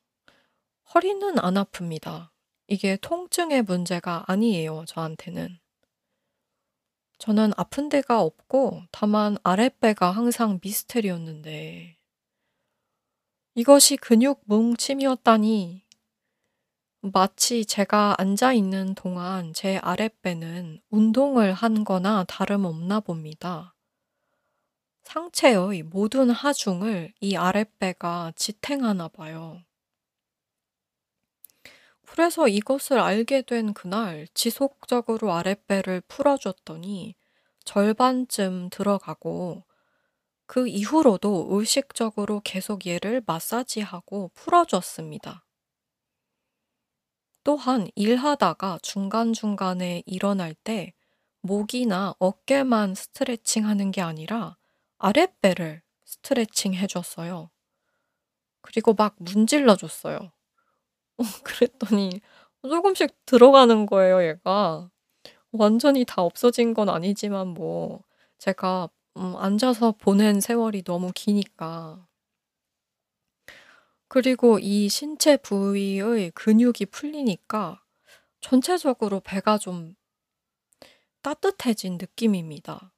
허리는 0.95 1.39
안 1.39 1.55
아픕니다. 1.55 2.31
이게 2.69 2.97
통증의 2.97 3.63
문제가 3.63 4.25
아니에요, 4.29 4.85
저한테는. 4.87 5.62
저는 7.23 7.53
아픈 7.57 7.89
데가 7.89 8.21
없고, 8.21 8.83
다만 8.91 9.37
아랫배가 9.45 10.11
항상 10.11 10.59
미스테리였는데, 10.61 11.97
이것이 13.55 13.97
근육 13.97 14.41
뭉침이었다니 14.47 15.85
마치 17.03 17.65
제가 17.65 18.17
앉아 18.19 18.55
있는 18.55 18.97
동안 18.97 19.53
제 19.53 19.77
아랫배는 19.77 20.81
운동을 20.91 21.53
한 21.53 21.85
거나 21.85 22.25
다름없나 22.25 22.99
봅니다. 22.99 23.77
상체의 25.05 25.85
모든 25.85 26.29
하중을 26.29 27.15
이 27.21 27.37
아랫배가 27.37 28.33
지탱하나 28.35 29.07
봐요. 29.07 29.63
그래서 32.13 32.47
이것을 32.47 32.99
알게 32.99 33.41
된 33.41 33.73
그날 33.73 34.29
지속적으로 34.35 35.33
아랫배를 35.33 36.03
풀어줬더니 36.09 37.15
절반쯤 37.65 38.69
들어가고 38.69 39.65
그 40.45 40.69
이후로도 40.69 41.47
의식적으로 41.53 42.43
계속 42.45 42.85
얘를 42.87 43.23
마사지하고 43.27 44.31
풀어줬습니다. 44.35 45.47
또한 47.45 47.89
일하다가 47.95 48.81
중간중간에 48.83 50.03
일어날 50.05 50.53
때 50.53 50.93
목이나 51.41 52.15
어깨만 52.19 52.95
스트레칭 52.95 53.67
하는 53.67 53.91
게 53.91 54.03
아니라 54.03 54.59
아랫배를 54.99 55.81
스트레칭 56.05 56.75
해줬어요. 56.75 57.51
그리고 58.61 58.93
막 58.93 59.17
문질러 59.19 59.77
줬어요. 59.77 60.31
어, 61.23 61.43
그랬더니 61.45 62.21
조금씩 62.63 63.25
들어가는 63.27 63.87
거예요, 63.87 64.23
얘가. 64.25 64.91
완전히 65.53 66.05
다 66.05 66.23
없어진 66.23 66.75
건 66.75 66.89
아니지만 66.89 67.49
뭐 67.49 68.03
제가 68.39 68.89
음, 69.19 69.37
앉아서 69.37 69.93
보낸 69.93 70.41
세월이 70.41 70.83
너무 70.83 71.13
기니까. 71.15 72.07
그리고 74.09 74.59
이 74.59 74.89
신체 74.89 75.37
부위의 75.37 76.33
근육이 76.33 76.87
풀리니까 76.91 77.83
전체적으로 78.41 79.21
배가 79.21 79.59
좀 79.59 79.95
따뜻해진 81.23 81.99
느낌입니다. 81.99 82.93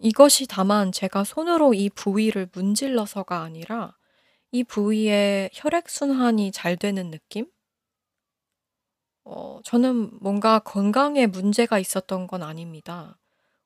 이것이 0.00 0.46
다만 0.46 0.92
제가 0.92 1.24
손으로 1.24 1.72
이 1.72 1.88
부위를 1.88 2.48
문질러서가 2.52 3.40
아니라 3.40 3.96
이 4.54 4.62
부위에 4.62 5.50
혈액순환이 5.52 6.52
잘 6.52 6.76
되는 6.76 7.10
느낌? 7.10 7.50
어, 9.24 9.58
저는 9.64 10.16
뭔가 10.20 10.60
건강에 10.60 11.26
문제가 11.26 11.80
있었던 11.80 12.28
건 12.28 12.44
아닙니다. 12.44 13.18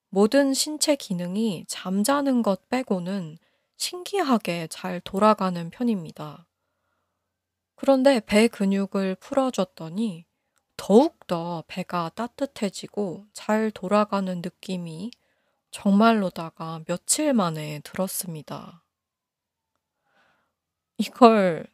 모든 0.09 0.55
신체 0.55 0.97
기능이 0.97 1.67
잠자는 1.69 2.41
것 2.41 2.71
빼고는 2.71 3.37
신기하게 3.77 4.69
잘 4.71 5.03
돌아가는 5.03 5.69
편입니다. 5.69 6.49
그런데 7.75 8.21
배 8.21 8.49
근육을 8.49 9.17
풀어줬더니 9.17 10.25
더욱더 10.79 11.65
배가 11.67 12.11
따뜻해지고 12.15 13.27
잘 13.35 13.71
돌아가는 13.73 14.41
느낌이 14.41 15.11
정말로다가 15.71 16.81
며칠 16.87 17.35
만에 17.35 17.83
들었습니다. 17.85 18.88
이걸 20.99 21.67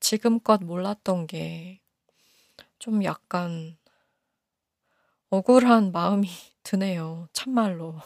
지금껏 0.00 0.62
몰랐던 0.64 1.26
게 1.28 1.80
좀 2.78 3.02
약간 3.04 3.76
억울한 5.30 5.92
마음이 5.92 6.28
드네요. 6.62 7.28
참말로. 7.34 8.00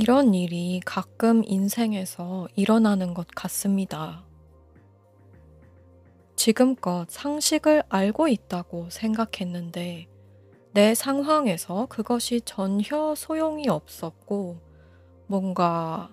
이런 0.00 0.32
일이 0.32 0.80
가끔 0.84 1.42
인생에서 1.44 2.46
일어나는 2.54 3.14
것 3.14 3.26
같습니다. 3.34 4.24
지금껏 6.36 7.04
상식을 7.10 7.82
알고 7.88 8.28
있다고 8.28 8.90
생각했는데 8.90 10.06
내 10.72 10.94
상황에서 10.94 11.86
그것이 11.86 12.40
전혀 12.44 13.16
소용이 13.16 13.68
없었고 13.68 14.60
뭔가 15.26 16.08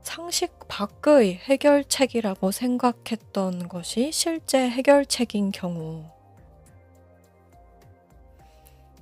상식 0.00 0.58
밖의 0.66 1.34
해결책이라고 1.34 2.52
생각했던 2.52 3.68
것이 3.68 4.10
실제 4.12 4.70
해결책인 4.70 5.52
경우 5.52 6.06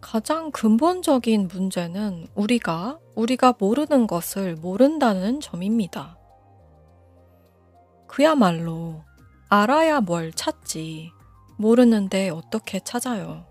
가장 0.05 0.51
근본적인 0.51 1.49
문제는 1.49 2.29
우리가 2.35 2.99
우리가 3.15 3.55
모르는 3.59 4.07
것을 4.07 4.55
모른다는 4.55 5.41
점입니다. 5.41 6.19
그야말로 8.07 9.03
알아야 9.49 10.03
뭘 10.03 10.31
찾지 10.31 11.11
모르는데 11.57 12.29
어떻게 12.29 12.81
찾아요. 12.81 13.47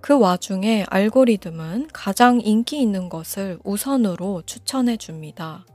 그 0.00 0.18
와중에 0.18 0.86
알고리즘은 0.88 1.88
가장 1.92 2.40
인기 2.40 2.80
있는 2.80 3.10
것을 3.10 3.58
우선으로 3.64 4.44
추천해 4.46 4.96
줍니다. 4.96 5.66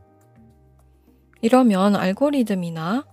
이러면 1.42 1.96
알고리즘이나 1.96 3.06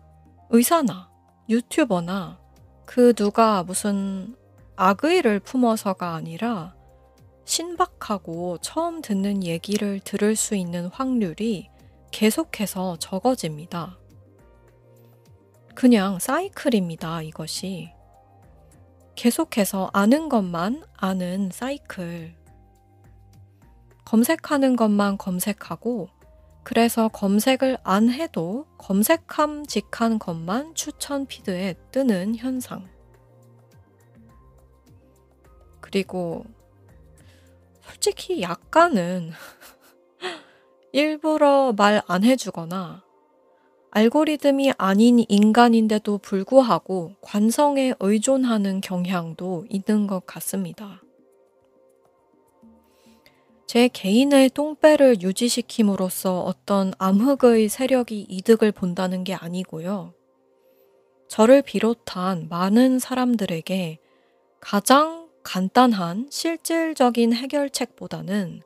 의사나 0.48 1.10
유튜버나 1.50 2.40
그 2.86 3.12
누가 3.12 3.62
무슨 3.62 4.34
악의를 4.76 5.40
품어서가 5.40 6.14
아니라 6.14 6.74
신박하고 7.46 8.58
처음 8.58 9.00
듣는 9.00 9.42
얘기를 9.42 10.00
들을 10.00 10.36
수 10.36 10.54
있는 10.54 10.86
확률이 10.86 11.70
계속해서 12.10 12.96
적어집니다. 12.98 13.98
그냥 15.74 16.18
사이클입니다, 16.18 17.22
이것이. 17.22 17.92
계속해서 19.14 19.90
아는 19.92 20.28
것만 20.28 20.84
아는 20.96 21.50
사이클. 21.52 22.34
검색하는 24.04 24.76
것만 24.76 25.18
검색하고, 25.18 26.08
그래서 26.64 27.08
검색을 27.08 27.78
안 27.82 28.10
해도 28.10 28.66
검색함 28.78 29.66
직한 29.66 30.18
것만 30.18 30.74
추천 30.74 31.26
피드에 31.26 31.74
뜨는 31.92 32.36
현상. 32.36 32.95
그리고 35.96 36.44
솔직히 37.80 38.42
약간은 38.42 39.30
일부러 40.92 41.72
말 41.74 42.02
안 42.06 42.22
해주거나 42.22 43.02
알고리즘이 43.92 44.74
아닌 44.76 45.24
인간인데도 45.26 46.18
불구하고 46.18 47.12
관성에 47.22 47.94
의존하는 47.98 48.82
경향도 48.82 49.64
있는 49.70 50.06
것 50.06 50.26
같습니다. 50.26 51.00
제 53.66 53.88
개인의 53.88 54.50
똥배를 54.50 55.22
유지시킴으로써 55.22 56.42
어떤 56.42 56.92
암흑의 56.98 57.70
세력이 57.70 58.26
이득을 58.28 58.72
본다는 58.72 59.24
게 59.24 59.32
아니고요. 59.32 60.12
저를 61.28 61.62
비롯한 61.62 62.48
많은 62.50 62.98
사람들에게 62.98 63.98
가장 64.60 65.25
간단한 65.46 66.26
실질적인 66.28 67.32
해결책보다는 67.32 68.62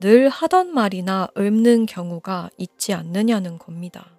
늘 0.00 0.28
하던 0.28 0.74
말이나 0.74 1.28
읊는 1.38 1.86
경우가 1.86 2.50
있지 2.58 2.92
않느냐는 2.92 3.58
겁니다. 3.58 4.10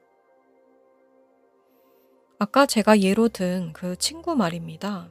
아까 2.39 2.65
제가 2.65 3.01
예로 3.01 3.27
든 3.27 3.73
그 3.73 3.97
친구 3.97 4.37
말입니다. 4.37 5.09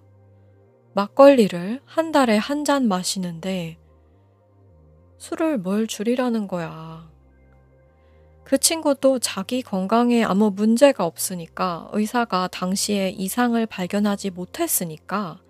막걸리를 0.95 1.83
한 1.85 2.12
달에 2.12 2.38
한 2.38 2.64
잔 2.64 2.88
마시는데 2.88 3.77
술을 5.19 5.59
뭘 5.59 5.87
줄이라는 5.87 6.49
거야. 6.49 7.11
그 8.43 8.57
친구도 8.57 9.19
자기 9.19 9.61
건강에 9.61 10.25
아무 10.25 10.51
문제가 10.51 11.05
없으니까 11.05 11.90
의사가 11.93 12.49
당시에 12.49 13.11
이상을 13.11 13.64
발견하지 13.66 14.31
못했으니까 14.31 15.43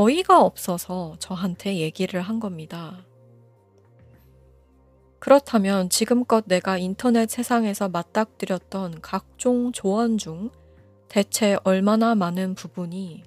어이가 0.00 0.44
없어서 0.44 1.16
저한테 1.18 1.78
얘기를 1.78 2.20
한 2.20 2.38
겁니다. 2.38 3.04
그렇다면 5.18 5.90
지금껏 5.90 6.44
내가 6.46 6.78
인터넷 6.78 7.28
세상에서 7.28 7.88
맞닥뜨렸던 7.88 9.00
각종 9.00 9.72
조언 9.72 10.16
중 10.16 10.50
대체 11.08 11.58
얼마나 11.64 12.14
많은 12.14 12.54
부분이 12.54 13.24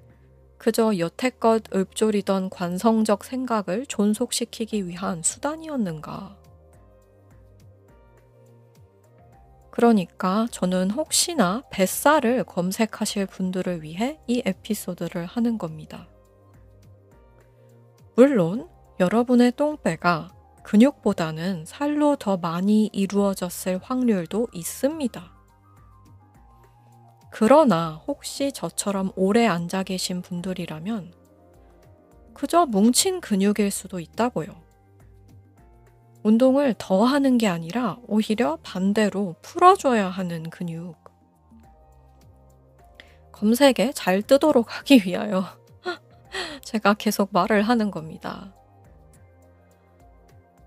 그저 0.58 0.98
여태껏 0.98 1.62
읊조리던 1.76 2.50
관성적 2.50 3.26
생각을 3.26 3.86
존속시키기 3.86 4.88
위한 4.88 5.24
수단이었는가? 5.24 6.38
그러니까 9.72 10.48
저는 10.52 10.92
혹시나 10.92 11.64
뱃살을 11.70 12.46
검색하실 12.46 13.26
분들을 13.26 13.84
위해 13.84 14.22
이 14.28 14.42
에피소드를 14.46 15.26
하는 15.26 15.58
겁니다. 15.58 16.08
물론 18.16 18.68
여러분의 19.00 19.54
똥배가 19.54 20.30
근육보다는 20.64 21.66
살로 21.66 22.16
더 22.18 22.38
많이 22.38 22.90
이루어졌을 22.94 23.80
확률도 23.82 24.48
있습니다. 24.54 25.32
그러나 27.32 28.02
혹시 28.06 28.52
저처럼 28.52 29.12
오래 29.16 29.48
앉아 29.48 29.84
계신 29.84 30.22
분들이라면 30.22 31.14
그저 32.34 32.66
뭉친 32.66 33.22
근육일 33.22 33.72
수도 33.72 34.00
있다고요. 34.00 34.50
운동을 36.24 36.76
더 36.78 37.04
하는 37.04 37.38
게 37.38 37.48
아니라 37.48 37.98
오히려 38.08 38.58
반대로 38.62 39.36
풀어줘야 39.42 40.10
하는 40.10 40.50
근육. 40.50 40.96
검색에 43.32 43.92
잘 43.96 44.22
뜨도록 44.22 44.78
하기 44.78 45.02
위하여 45.06 45.61
제가 46.64 46.94
계속 46.96 47.30
말을 47.32 47.64
하는 47.64 47.92
겁니다. 47.92 48.54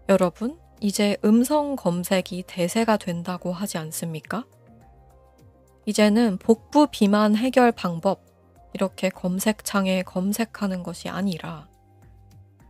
여러분, 0.08 0.58
이제 0.80 1.16
음성 1.24 1.76
검색이 1.76 2.44
대세가 2.46 2.96
된다고 2.98 3.52
하지 3.52 3.78
않습니까? 3.78 4.44
이제는 5.86 6.38
복부 6.38 6.88
비만 6.90 7.36
해결 7.36 7.72
방법, 7.72 8.22
이렇게 8.72 9.08
검색창에 9.08 10.02
검색하는 10.02 10.82
것이 10.82 11.08
아니라, 11.08 11.68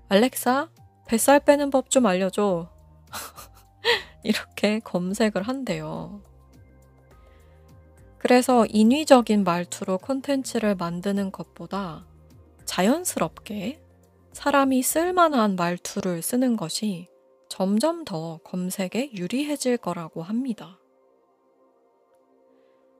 알렉사, 0.09 0.69
뱃살 1.07 1.41
빼는 1.41 1.71
법 1.71 1.89
좀 1.91 2.07
알려줘. 2.07 2.71
이렇게 4.23 4.79
검색을 4.81 5.43
한대요. 5.43 6.23
그래서 8.19 8.65
인위적인 8.67 9.45
말투로 9.45 9.99
콘텐츠를 9.99 10.75
만드는 10.77 11.31
것보다 11.31 12.07
자연스럽게 12.65 13.81
사람이 14.33 14.83
쓸만한 14.83 15.57
말투를 15.57 16.23
쓰는 16.23 16.57
것이 16.57 17.09
점점 17.49 18.05
더 18.05 18.39
검색에 18.45 19.13
유리해질 19.15 19.77
거라고 19.77 20.23
합니다. 20.23 20.79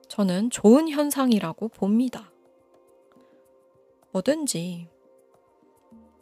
저는 0.07 0.49
좋은 0.49 0.89
현상이라고 0.89 1.67
봅니다. 1.69 2.31
뭐든지 4.11 4.87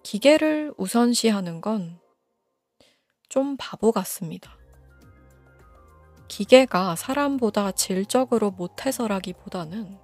기계를 0.04 0.74
우선시하는 0.78 1.62
건 1.62 2.04
좀 3.34 3.58
바보 3.58 3.92
같습니다. 3.92 4.60
기계가 6.28 6.96
사람보다 6.96 7.72
질적으로 7.72 8.52
못해서라기보다는 8.52 9.98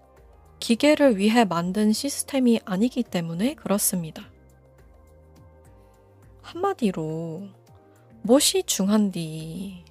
기계를 0.60 1.18
위해 1.18 1.46
만든 1.46 1.94
시스템이 1.94 2.60
아니기 2.66 3.04
때문에 3.04 3.56
그렇습니다. 3.56 4.24
한마디로, 6.42 7.48
무엇이 8.22 8.64
중한디? 8.64 9.86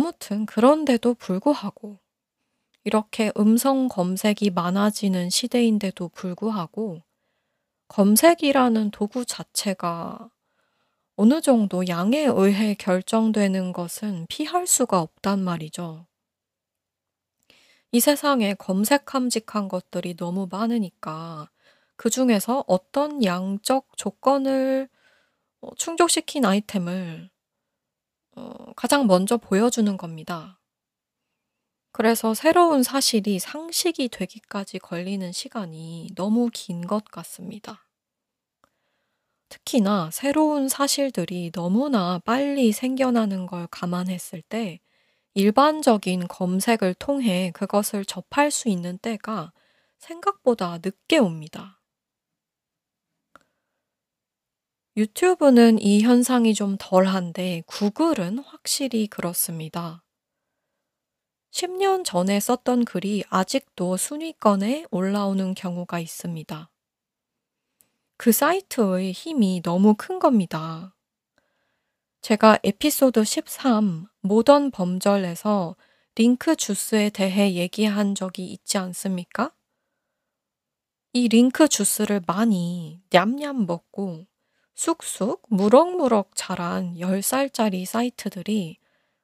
아무튼 0.00 0.46
그런데도 0.46 1.12
불구하고 1.12 1.98
이렇게 2.84 3.30
음성 3.36 3.86
검색이 3.86 4.48
많아지는 4.48 5.28
시대인데도 5.28 6.08
불구하고 6.08 7.02
검색이라는 7.88 8.92
도구 8.92 9.26
자체가 9.26 10.30
어느 11.16 11.42
정도 11.42 11.86
양에 11.86 12.24
의해 12.24 12.72
결정되는 12.72 13.74
것은 13.74 14.24
피할 14.30 14.66
수가 14.66 15.02
없단 15.02 15.44
말이죠. 15.44 16.06
이 17.92 18.00
세상에 18.00 18.54
검색함직한 18.54 19.68
것들이 19.68 20.16
너무 20.16 20.48
많으니까 20.50 21.50
그 21.96 22.08
중에서 22.08 22.64
어떤 22.66 23.22
양적 23.22 23.98
조건을 23.98 24.88
어, 25.60 25.74
충족시킨 25.74 26.46
아이템을 26.46 27.29
어, 28.36 28.72
가장 28.74 29.06
먼저 29.06 29.36
보여주는 29.36 29.96
겁니다. 29.96 30.58
그래서 31.92 32.34
새로운 32.34 32.82
사실이 32.82 33.38
상식이 33.38 34.08
되기까지 34.08 34.80
걸리는 34.80 35.30
시간이 35.30 36.08
너무 36.16 36.50
긴 36.52 36.80
것 36.86 37.04
같습니다. 37.04 37.86
특히나 39.50 40.10
새로운 40.12 40.68
사실들이 40.68 41.50
너무나 41.52 42.18
빨리 42.24 42.72
생겨나는 42.72 43.46
걸 43.46 43.66
감안했을 43.70 44.42
때 44.42 44.80
일반적인 45.34 46.28
검색을 46.28 46.94
통해 46.94 47.50
그것을 47.54 48.04
접할 48.04 48.50
수 48.50 48.68
있는 48.68 48.98
때가 48.98 49.52
생각보다 49.98 50.78
늦게 50.82 51.18
옵니다. 51.18 51.79
유튜브는 55.00 55.80
이 55.80 56.02
현상이 56.02 56.52
좀 56.52 56.76
덜한데 56.78 57.62
구글은 57.64 58.40
확실히 58.40 59.06
그렇습니다. 59.06 60.04
10년 61.52 62.04
전에 62.04 62.38
썼던 62.38 62.84
글이 62.84 63.24
아직도 63.30 63.96
순위권에 63.96 64.84
올라오는 64.90 65.54
경우가 65.54 66.00
있습니다. 66.00 66.70
그 68.18 68.30
사이트의 68.30 69.12
힘이 69.12 69.62
너무 69.64 69.94
큰 69.96 70.18
겁니다. 70.18 70.94
제가 72.20 72.58
에피소드 72.62 73.24
13 73.24 74.06
모던 74.20 74.70
범절에서 74.70 75.76
링크 76.16 76.54
주스에 76.54 77.08
대해 77.08 77.54
얘기한 77.54 78.14
적이 78.14 78.52
있지 78.52 78.76
않습니까? 78.76 79.54
이 81.14 81.26
링크 81.28 81.68
주스를 81.68 82.20
많이 82.26 83.00
냠냠 83.08 83.64
먹고 83.64 84.26
쑥쑥 84.80 85.42
무럭무럭 85.50 86.30
자란 86.34 86.94
10살짜리 86.94 87.84
사이트들이 87.84 88.78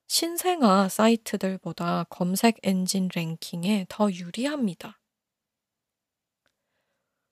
신생아 0.07 0.91
사이트들보다 0.91 2.05
검색 2.11 2.59
엔진 2.63 3.09
랭킹에 3.11 3.87
더 3.89 4.13
유리합니다. 4.13 5.01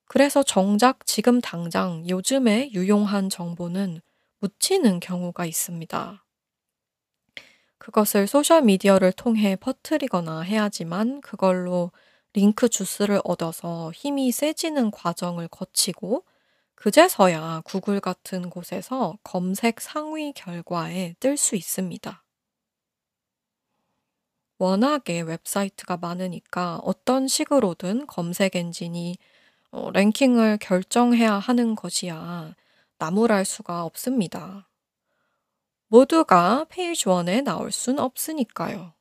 그래서 0.06 0.42
정작 0.42 1.04
지금 1.04 1.42
당장 1.42 2.08
요즘에 2.08 2.70
유용한 2.72 3.28
정보는 3.28 4.00
묻히는 4.38 5.00
경우가 5.00 5.44
있습니다. 5.44 6.24
그것을 7.76 8.26
소셜미디어를 8.26 9.12
통해 9.12 9.54
퍼뜨리거나 9.54 10.40
해야지만 10.40 11.20
그걸로 11.20 11.92
link 12.32 12.70
juice를 12.70 13.20
얻어서 13.22 13.92
힘이 13.94 14.32
세지는 14.32 14.92
과정을 14.92 15.48
거치고 15.48 16.24
그제서야 16.84 17.62
구글 17.64 17.98
같은 17.98 18.50
곳에서 18.50 19.16
검색 19.24 19.80
상위 19.80 20.34
결과에 20.34 21.14
뜰 21.18 21.38
수 21.38 21.56
있습니다. 21.56 22.22
워낙에 24.58 25.22
웹사이트가 25.22 25.96
많으니까 25.96 26.76
어떤 26.84 27.26
식으로든 27.26 28.06
검색 28.06 28.54
엔진이 28.54 29.16
어, 29.70 29.92
랭킹을 29.92 30.58
결정해야 30.58 31.32
하는 31.32 31.74
것이야 31.74 32.54
나무랄 32.98 33.46
수가 33.46 33.84
없습니다. 33.84 34.68
모두가 35.86 36.66
page 36.68 37.08
one에 37.08 37.40
나올 37.40 37.72
순 37.72 37.98
없으니까요. 37.98 38.92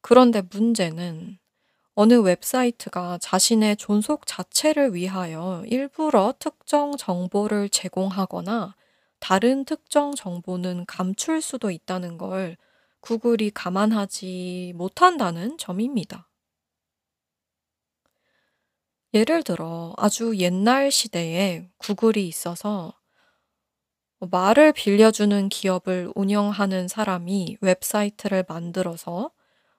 그런데 0.00 0.42
문제는 0.42 1.38
어느 1.98 2.12
웹사이트가 2.12 3.16
자신의 3.22 3.78
존속 3.78 4.26
자체를 4.26 4.92
위하여 4.92 5.64
일부러 5.66 6.34
특정 6.38 6.94
정보를 6.94 7.70
제공하거나 7.70 8.76
다른 9.18 9.64
특정 9.64 10.14
정보는 10.14 10.84
감출 10.84 11.40
수도 11.40 11.70
있다는 11.70 12.18
걸 12.18 12.58
구글이 13.00 13.52
감안하지 13.52 14.74
못한다는 14.76 15.56
점입니다. 15.56 16.28
예를 19.14 19.42
들어 19.42 19.94
아주 19.96 20.36
옛날 20.36 20.90
시대에 20.90 21.70
구글이 21.78 22.28
있어서 22.28 22.92
말을 24.18 24.74
빌려주는 24.74 25.48
기업을 25.48 26.12
운영하는 26.14 26.88
사람이 26.88 27.56
웹사이트를 27.62 28.44
만들어서 28.46 29.30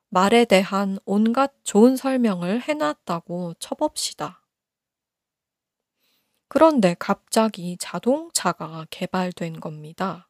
말에 0.10 0.44
대한 0.44 1.00
온갖 1.06 1.54
좋은 1.64 1.96
설명을 1.96 2.62
해놨다고 2.62 3.54
쳐봅시다. 3.60 4.42
그런데 6.50 6.94
갑자기 7.00 7.78
자동차가 7.80 8.86
개발된 8.90 9.62
겁니다. 9.62 10.28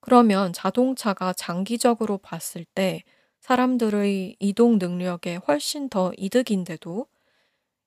그러면 0.00 0.52
자동차가 0.52 1.32
장기적으로 1.32 2.18
봤을 2.18 2.64
때 2.74 3.02
사람들의 3.40 4.36
이동 4.40 4.78
능력에 4.78 5.36
훨씬 5.46 5.88
더 5.88 6.12
이득인데도 6.16 7.06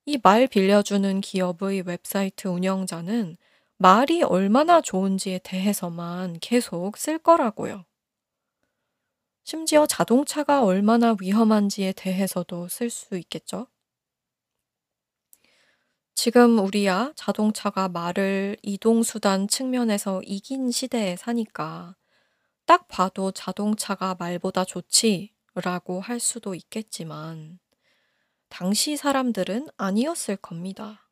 이 0.07 0.19
말 0.23 0.47
빌려주는 0.47 1.21
기업의 1.21 1.83
웹사이트 1.83 2.47
운영자는 2.49 3.37
말이 3.77 4.23
얼마나 4.23 4.81
좋은지에 4.81 5.39
대해서만 5.43 6.37
계속 6.41 6.97
쓸 6.97 7.19
거라고요. 7.19 7.85
심지어 9.43 9.85
자동차가 9.85 10.63
얼마나 10.63 11.15
위험한지에 11.19 11.93
대해서도 11.93 12.67
쓸 12.69 12.89
수 12.89 13.17
있겠죠? 13.17 13.67
지금 16.13 16.59
우리야 16.59 17.13
자동차가 17.15 17.89
말을 17.89 18.57
이동수단 18.61 19.47
측면에서 19.47 20.21
이긴 20.23 20.71
시대에 20.71 21.15
사니까 21.15 21.95
딱 22.65 22.87
봐도 22.87 23.31
자동차가 23.31 24.15
말보다 24.19 24.63
좋지 24.65 25.33
라고 25.55 25.99
할 25.99 26.19
수도 26.19 26.55
있겠지만 26.55 27.59
당시 28.49 28.97
사람들은 28.97 29.69
아니었을 29.77 30.37
겁니다. 30.37 31.09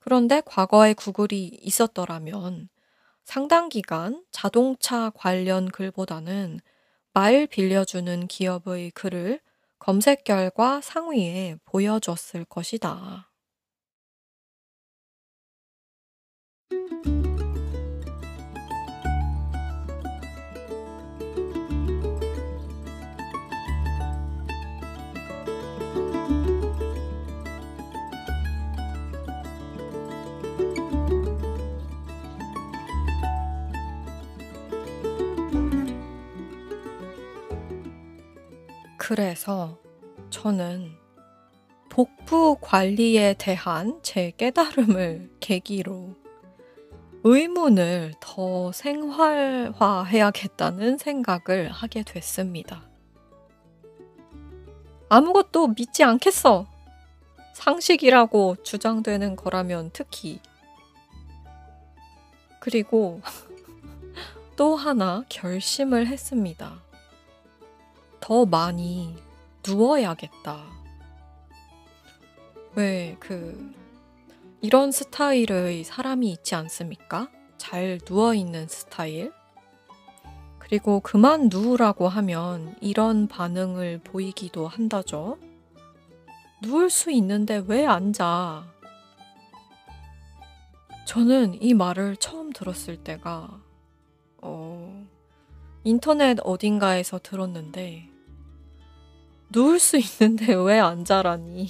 그런데 0.00 0.42
과거에 0.44 0.94
구글이 0.94 1.60
있었더라면 1.62 2.68
상당 3.24 3.68
기간 3.68 4.24
자동차 4.30 5.10
관련 5.10 5.68
글보다는 5.68 6.60
말 7.12 7.46
빌려주는 7.46 8.26
기업의 8.26 8.90
글을 8.92 9.40
검색 9.78 10.24
결과 10.24 10.80
상위에 10.80 11.56
보여줬을 11.64 12.44
것이다. 12.44 13.32
그래서 39.04 39.80
저는 40.30 40.96
복부 41.88 42.56
관리에 42.60 43.34
대한 43.36 43.98
제 44.04 44.30
깨달음을 44.36 45.28
계기로 45.40 46.14
의문을 47.24 48.14
더 48.20 48.70
생활화해야겠다는 48.70 50.98
생각을 50.98 51.72
하게 51.72 52.04
됐습니다. 52.04 52.88
아무것도 55.08 55.74
믿지 55.76 56.04
않겠어. 56.04 56.68
상식이라고 57.54 58.62
주장되는 58.62 59.34
거라면 59.34 59.90
특히. 59.92 60.38
그리고 62.60 63.20
또 64.54 64.76
하나 64.76 65.24
결심을 65.28 66.06
했습니다. 66.06 66.91
더 68.22 68.46
많이 68.46 69.16
누워야겠다. 69.66 70.64
왜, 72.76 73.16
그, 73.18 73.74
이런 74.60 74.92
스타일의 74.92 75.82
사람이 75.82 76.30
있지 76.30 76.54
않습니까? 76.54 77.28
잘 77.58 77.98
누워있는 78.08 78.68
스타일? 78.68 79.32
그리고 80.60 81.00
그만 81.00 81.48
누우라고 81.50 82.08
하면 82.08 82.76
이런 82.80 83.26
반응을 83.26 84.02
보이기도 84.04 84.68
한다죠. 84.68 85.36
누울 86.62 86.90
수 86.90 87.10
있는데 87.10 87.60
왜 87.66 87.84
앉아? 87.84 88.72
저는 91.06 91.60
이 91.60 91.74
말을 91.74 92.16
처음 92.18 92.52
들었을 92.52 93.02
때가, 93.02 93.60
어, 94.38 95.06
인터넷 95.82 96.38
어딘가에서 96.44 97.18
들었는데, 97.18 98.11
누울 99.52 99.78
수 99.78 99.98
있는데 99.98 100.54
왜 100.56 100.80
앉아라니? 100.80 101.68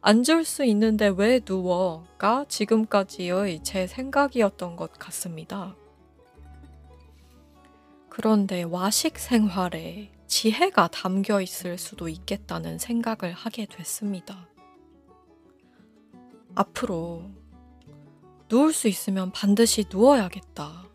앉을 0.00 0.44
수 0.44 0.64
있는데 0.64 1.06
왜 1.08 1.38
누워?가 1.40 2.44
지금까지의 2.48 3.62
제 3.62 3.86
생각이었던 3.86 4.74
것 4.76 4.92
같습니다. 4.98 5.76
그런데 8.08 8.64
와식 8.64 9.18
생활에 9.18 10.10
지혜가 10.26 10.88
담겨 10.88 11.40
있을 11.40 11.78
수도 11.78 12.08
있겠다는 12.08 12.78
생각을 12.78 13.32
하게 13.32 13.66
됐습니다. 13.66 14.48
앞으로 16.54 17.30
누울 18.48 18.72
수 18.72 18.88
있으면 18.88 19.30
반드시 19.30 19.84
누워야겠다. 19.88 20.86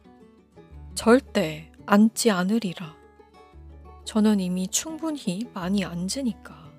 절대 0.95 1.72
앉지 1.86 2.32
않으리라. 2.32 3.03
저는 4.06 4.39
이미 4.39 4.68
충분히 4.68 5.47
많이 5.54 5.84
앉으니까. 5.84 6.72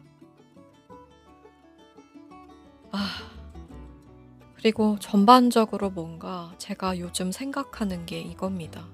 아, 2.93 3.07
그리고 4.57 4.97
전반적으로 4.99 5.91
뭔가 5.91 6.55
제가 6.59 6.99
요즘 6.99 7.33
생각하는 7.33 8.07
게 8.07 8.21
이겁니다. 8.21 8.87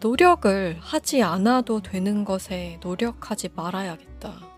노력을 0.00 0.76
하지 0.80 1.22
않아도 1.22 1.80
되는 1.80 2.24
것에 2.24 2.78
노력하지 2.82 3.50
말아야겠다. 3.54 4.53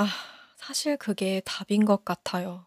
아, 0.00 0.08
사실 0.56 0.96
그게 0.96 1.42
답인 1.44 1.84
것 1.84 2.06
같아요. 2.06 2.66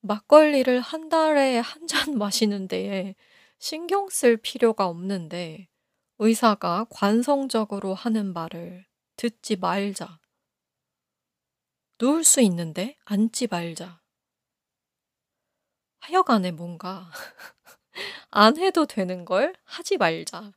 막걸리를 0.00 0.80
한 0.80 1.10
달에 1.10 1.58
한잔 1.58 2.16
마시는 2.16 2.66
데에 2.66 3.14
신경 3.58 4.08
쓸 4.08 4.38
필요가 4.38 4.86
없는데 4.86 5.68
의사가 6.18 6.86
관성적으로 6.88 7.92
하는 7.92 8.32
말을 8.32 8.86
듣지 9.16 9.56
말자. 9.56 10.18
누울 12.00 12.24
수 12.24 12.40
있는데 12.40 12.96
앉지 13.04 13.48
말자. 13.48 14.00
하여간에 16.00 16.52
뭔가 16.52 17.10
안 18.30 18.56
해도 18.56 18.86
되는 18.86 19.26
걸 19.26 19.54
하지 19.64 19.98
말자. 19.98 20.52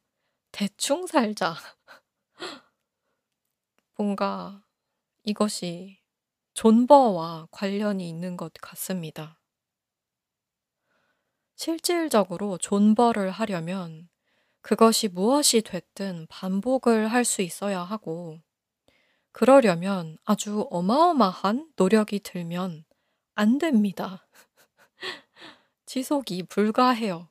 대충 0.53 1.07
살자. 1.07 1.55
뭔가 3.97 4.66
이것이 5.27 5.99
존버와 6.53 7.49
관련이 7.51 8.07
있는 8.07 8.37
것 8.37 8.53
같습니다. 8.61 9.37
실질적으로 11.57 12.57
존버를 12.57 13.31
하려면 13.31 14.07
그것이 14.61 15.07
무엇이 15.09 15.61
됐든 15.61 16.27
반복을 16.29 17.07
할 17.09 17.25
수 17.25 17.41
있어야 17.41 17.81
하고, 17.83 18.39
그러려면 19.33 20.17
아주 20.25 20.67
어마어마한 20.71 21.73
노력이 21.77 22.21
들면 22.21 22.85
안 23.35 23.57
됩니다. 23.59 24.27
지속이 25.85 26.43
불가해요. 26.43 27.29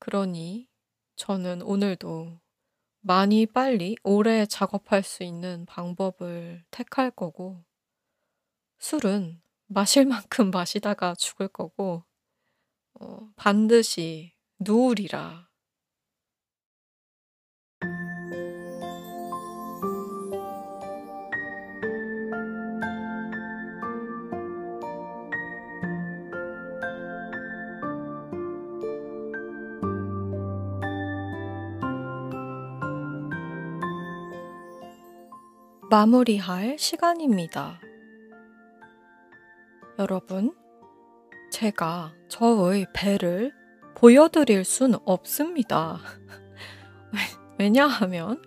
그러니 0.00 0.68
저는 1.16 1.62
오늘도 1.62 2.40
많이 3.08 3.46
빨리 3.46 3.96
오래 4.02 4.44
작업할 4.44 5.02
수 5.02 5.24
있는 5.24 5.64
방법을 5.64 6.62
택할 6.70 7.10
거고, 7.10 7.64
술은 8.80 9.40
마실 9.66 10.04
만큼 10.28 10.50
마시다가 10.50 11.14
죽을 11.14 11.48
거고, 11.48 12.04
어, 13.00 13.30
반드시 13.34 14.34
누우리라. 14.58 15.47
마무리할 35.90 36.78
시간입니다. 36.78 37.80
여러분, 39.98 40.54
제가 41.50 42.12
저의 42.28 42.86
배를 42.92 43.54
보여드릴 43.94 44.66
순 44.66 44.96
없습니다. 45.06 45.98
왜냐하면 47.58 48.42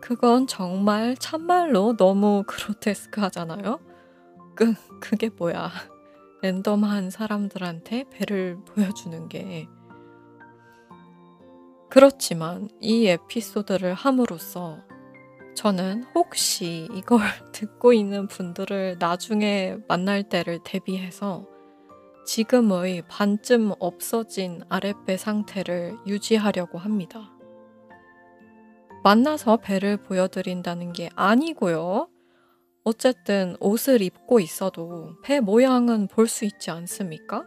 그건 0.00 0.46
정말 0.46 1.16
참말로 1.16 1.98
너무 1.98 2.44
그로테스크 2.46 3.20
하잖아요? 3.20 3.78
그, 4.54 4.72
그게 4.98 5.28
뭐야. 5.28 5.70
랜덤한 6.40 7.10
사람들한테 7.10 8.04
배를 8.10 8.56
보여주는 8.64 9.28
게. 9.28 9.68
그렇지만 11.90 12.70
이 12.80 13.06
에피소드를 13.06 13.92
함으로써 13.92 14.78
저는 15.56 16.04
혹시 16.14 16.86
이걸 16.94 17.20
듣고 17.52 17.94
있는 17.94 18.28
분들을 18.28 18.96
나중에 18.98 19.78
만날 19.88 20.22
때를 20.22 20.60
대비해서 20.62 21.46
지금의 22.26 23.04
반쯤 23.08 23.72
없어진 23.78 24.62
아랫배 24.68 25.16
상태를 25.16 25.96
유지하려고 26.06 26.78
합니다. 26.78 27.32
만나서 29.02 29.56
배를 29.58 29.96
보여드린다는 29.96 30.92
게 30.92 31.08
아니고요. 31.14 32.08
어쨌든 32.84 33.56
옷을 33.60 34.02
입고 34.02 34.40
있어도 34.40 35.16
배 35.22 35.40
모양은 35.40 36.08
볼 36.08 36.26
수 36.26 36.44
있지 36.44 36.70
않습니까? 36.70 37.44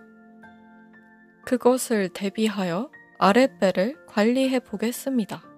그것을 1.45 2.10
대비하여 2.10 2.89
아랫배를 3.20 4.05
관리해 4.07 4.60
보겠습니다. 4.62 5.49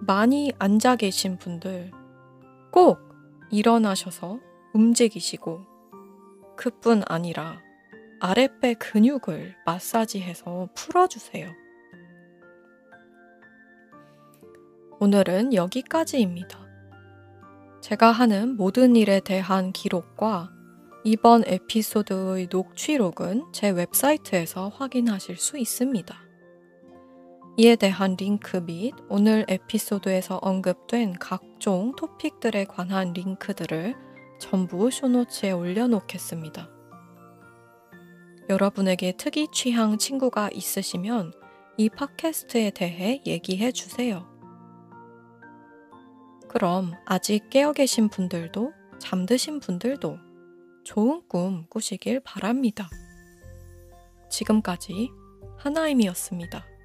많이 0.00 0.52
앉아 0.58 0.96
계신 0.96 1.38
분들 1.38 1.90
꼭 2.70 2.98
일어나셔서 3.50 4.38
움직이시고 4.74 5.66
그뿐 6.56 7.02
아니라 7.06 7.60
아랫배 8.20 8.74
근육을 8.74 9.54
마사지해서 9.64 10.68
풀어주세요. 10.74 11.48
오늘은 15.00 15.54
여기까지입니다. 15.54 16.66
제가 17.80 18.10
하는 18.10 18.56
모든 18.56 18.96
일에 18.96 19.20
대한 19.20 19.72
기록과 19.72 20.50
이번 21.04 21.44
에피소드의 21.46 22.48
녹취록은 22.50 23.52
제 23.52 23.70
웹사이트에서 23.70 24.68
확인하실 24.68 25.36
수 25.36 25.56
있습니다. 25.56 26.27
이에 27.60 27.74
대한 27.74 28.14
링크 28.14 28.58
및 28.58 28.94
오늘 29.08 29.44
에피소드에서 29.48 30.38
언급된 30.40 31.14
각종 31.14 31.92
토픽들에 31.96 32.66
관한 32.66 33.12
링크들을 33.12 33.96
전부 34.38 34.92
쇼노츠에 34.92 35.50
올려놓겠습니다. 35.50 36.70
여러분에게 38.48 39.16
특이 39.16 39.48
취향 39.52 39.98
친구가 39.98 40.50
있으시면 40.52 41.32
이 41.76 41.88
팟캐스트에 41.88 42.70
대해 42.70 43.20
얘기해 43.26 43.72
주세요. 43.72 44.24
그럼 46.46 46.92
아직 47.06 47.50
깨어 47.50 47.72
계신 47.72 48.08
분들도 48.08 48.72
잠드신 49.00 49.58
분들도 49.58 50.16
좋은 50.84 51.22
꿈 51.26 51.66
꾸시길 51.68 52.20
바랍니다. 52.20 52.88
지금까지 54.30 55.10
하나임이었습니다. 55.56 56.77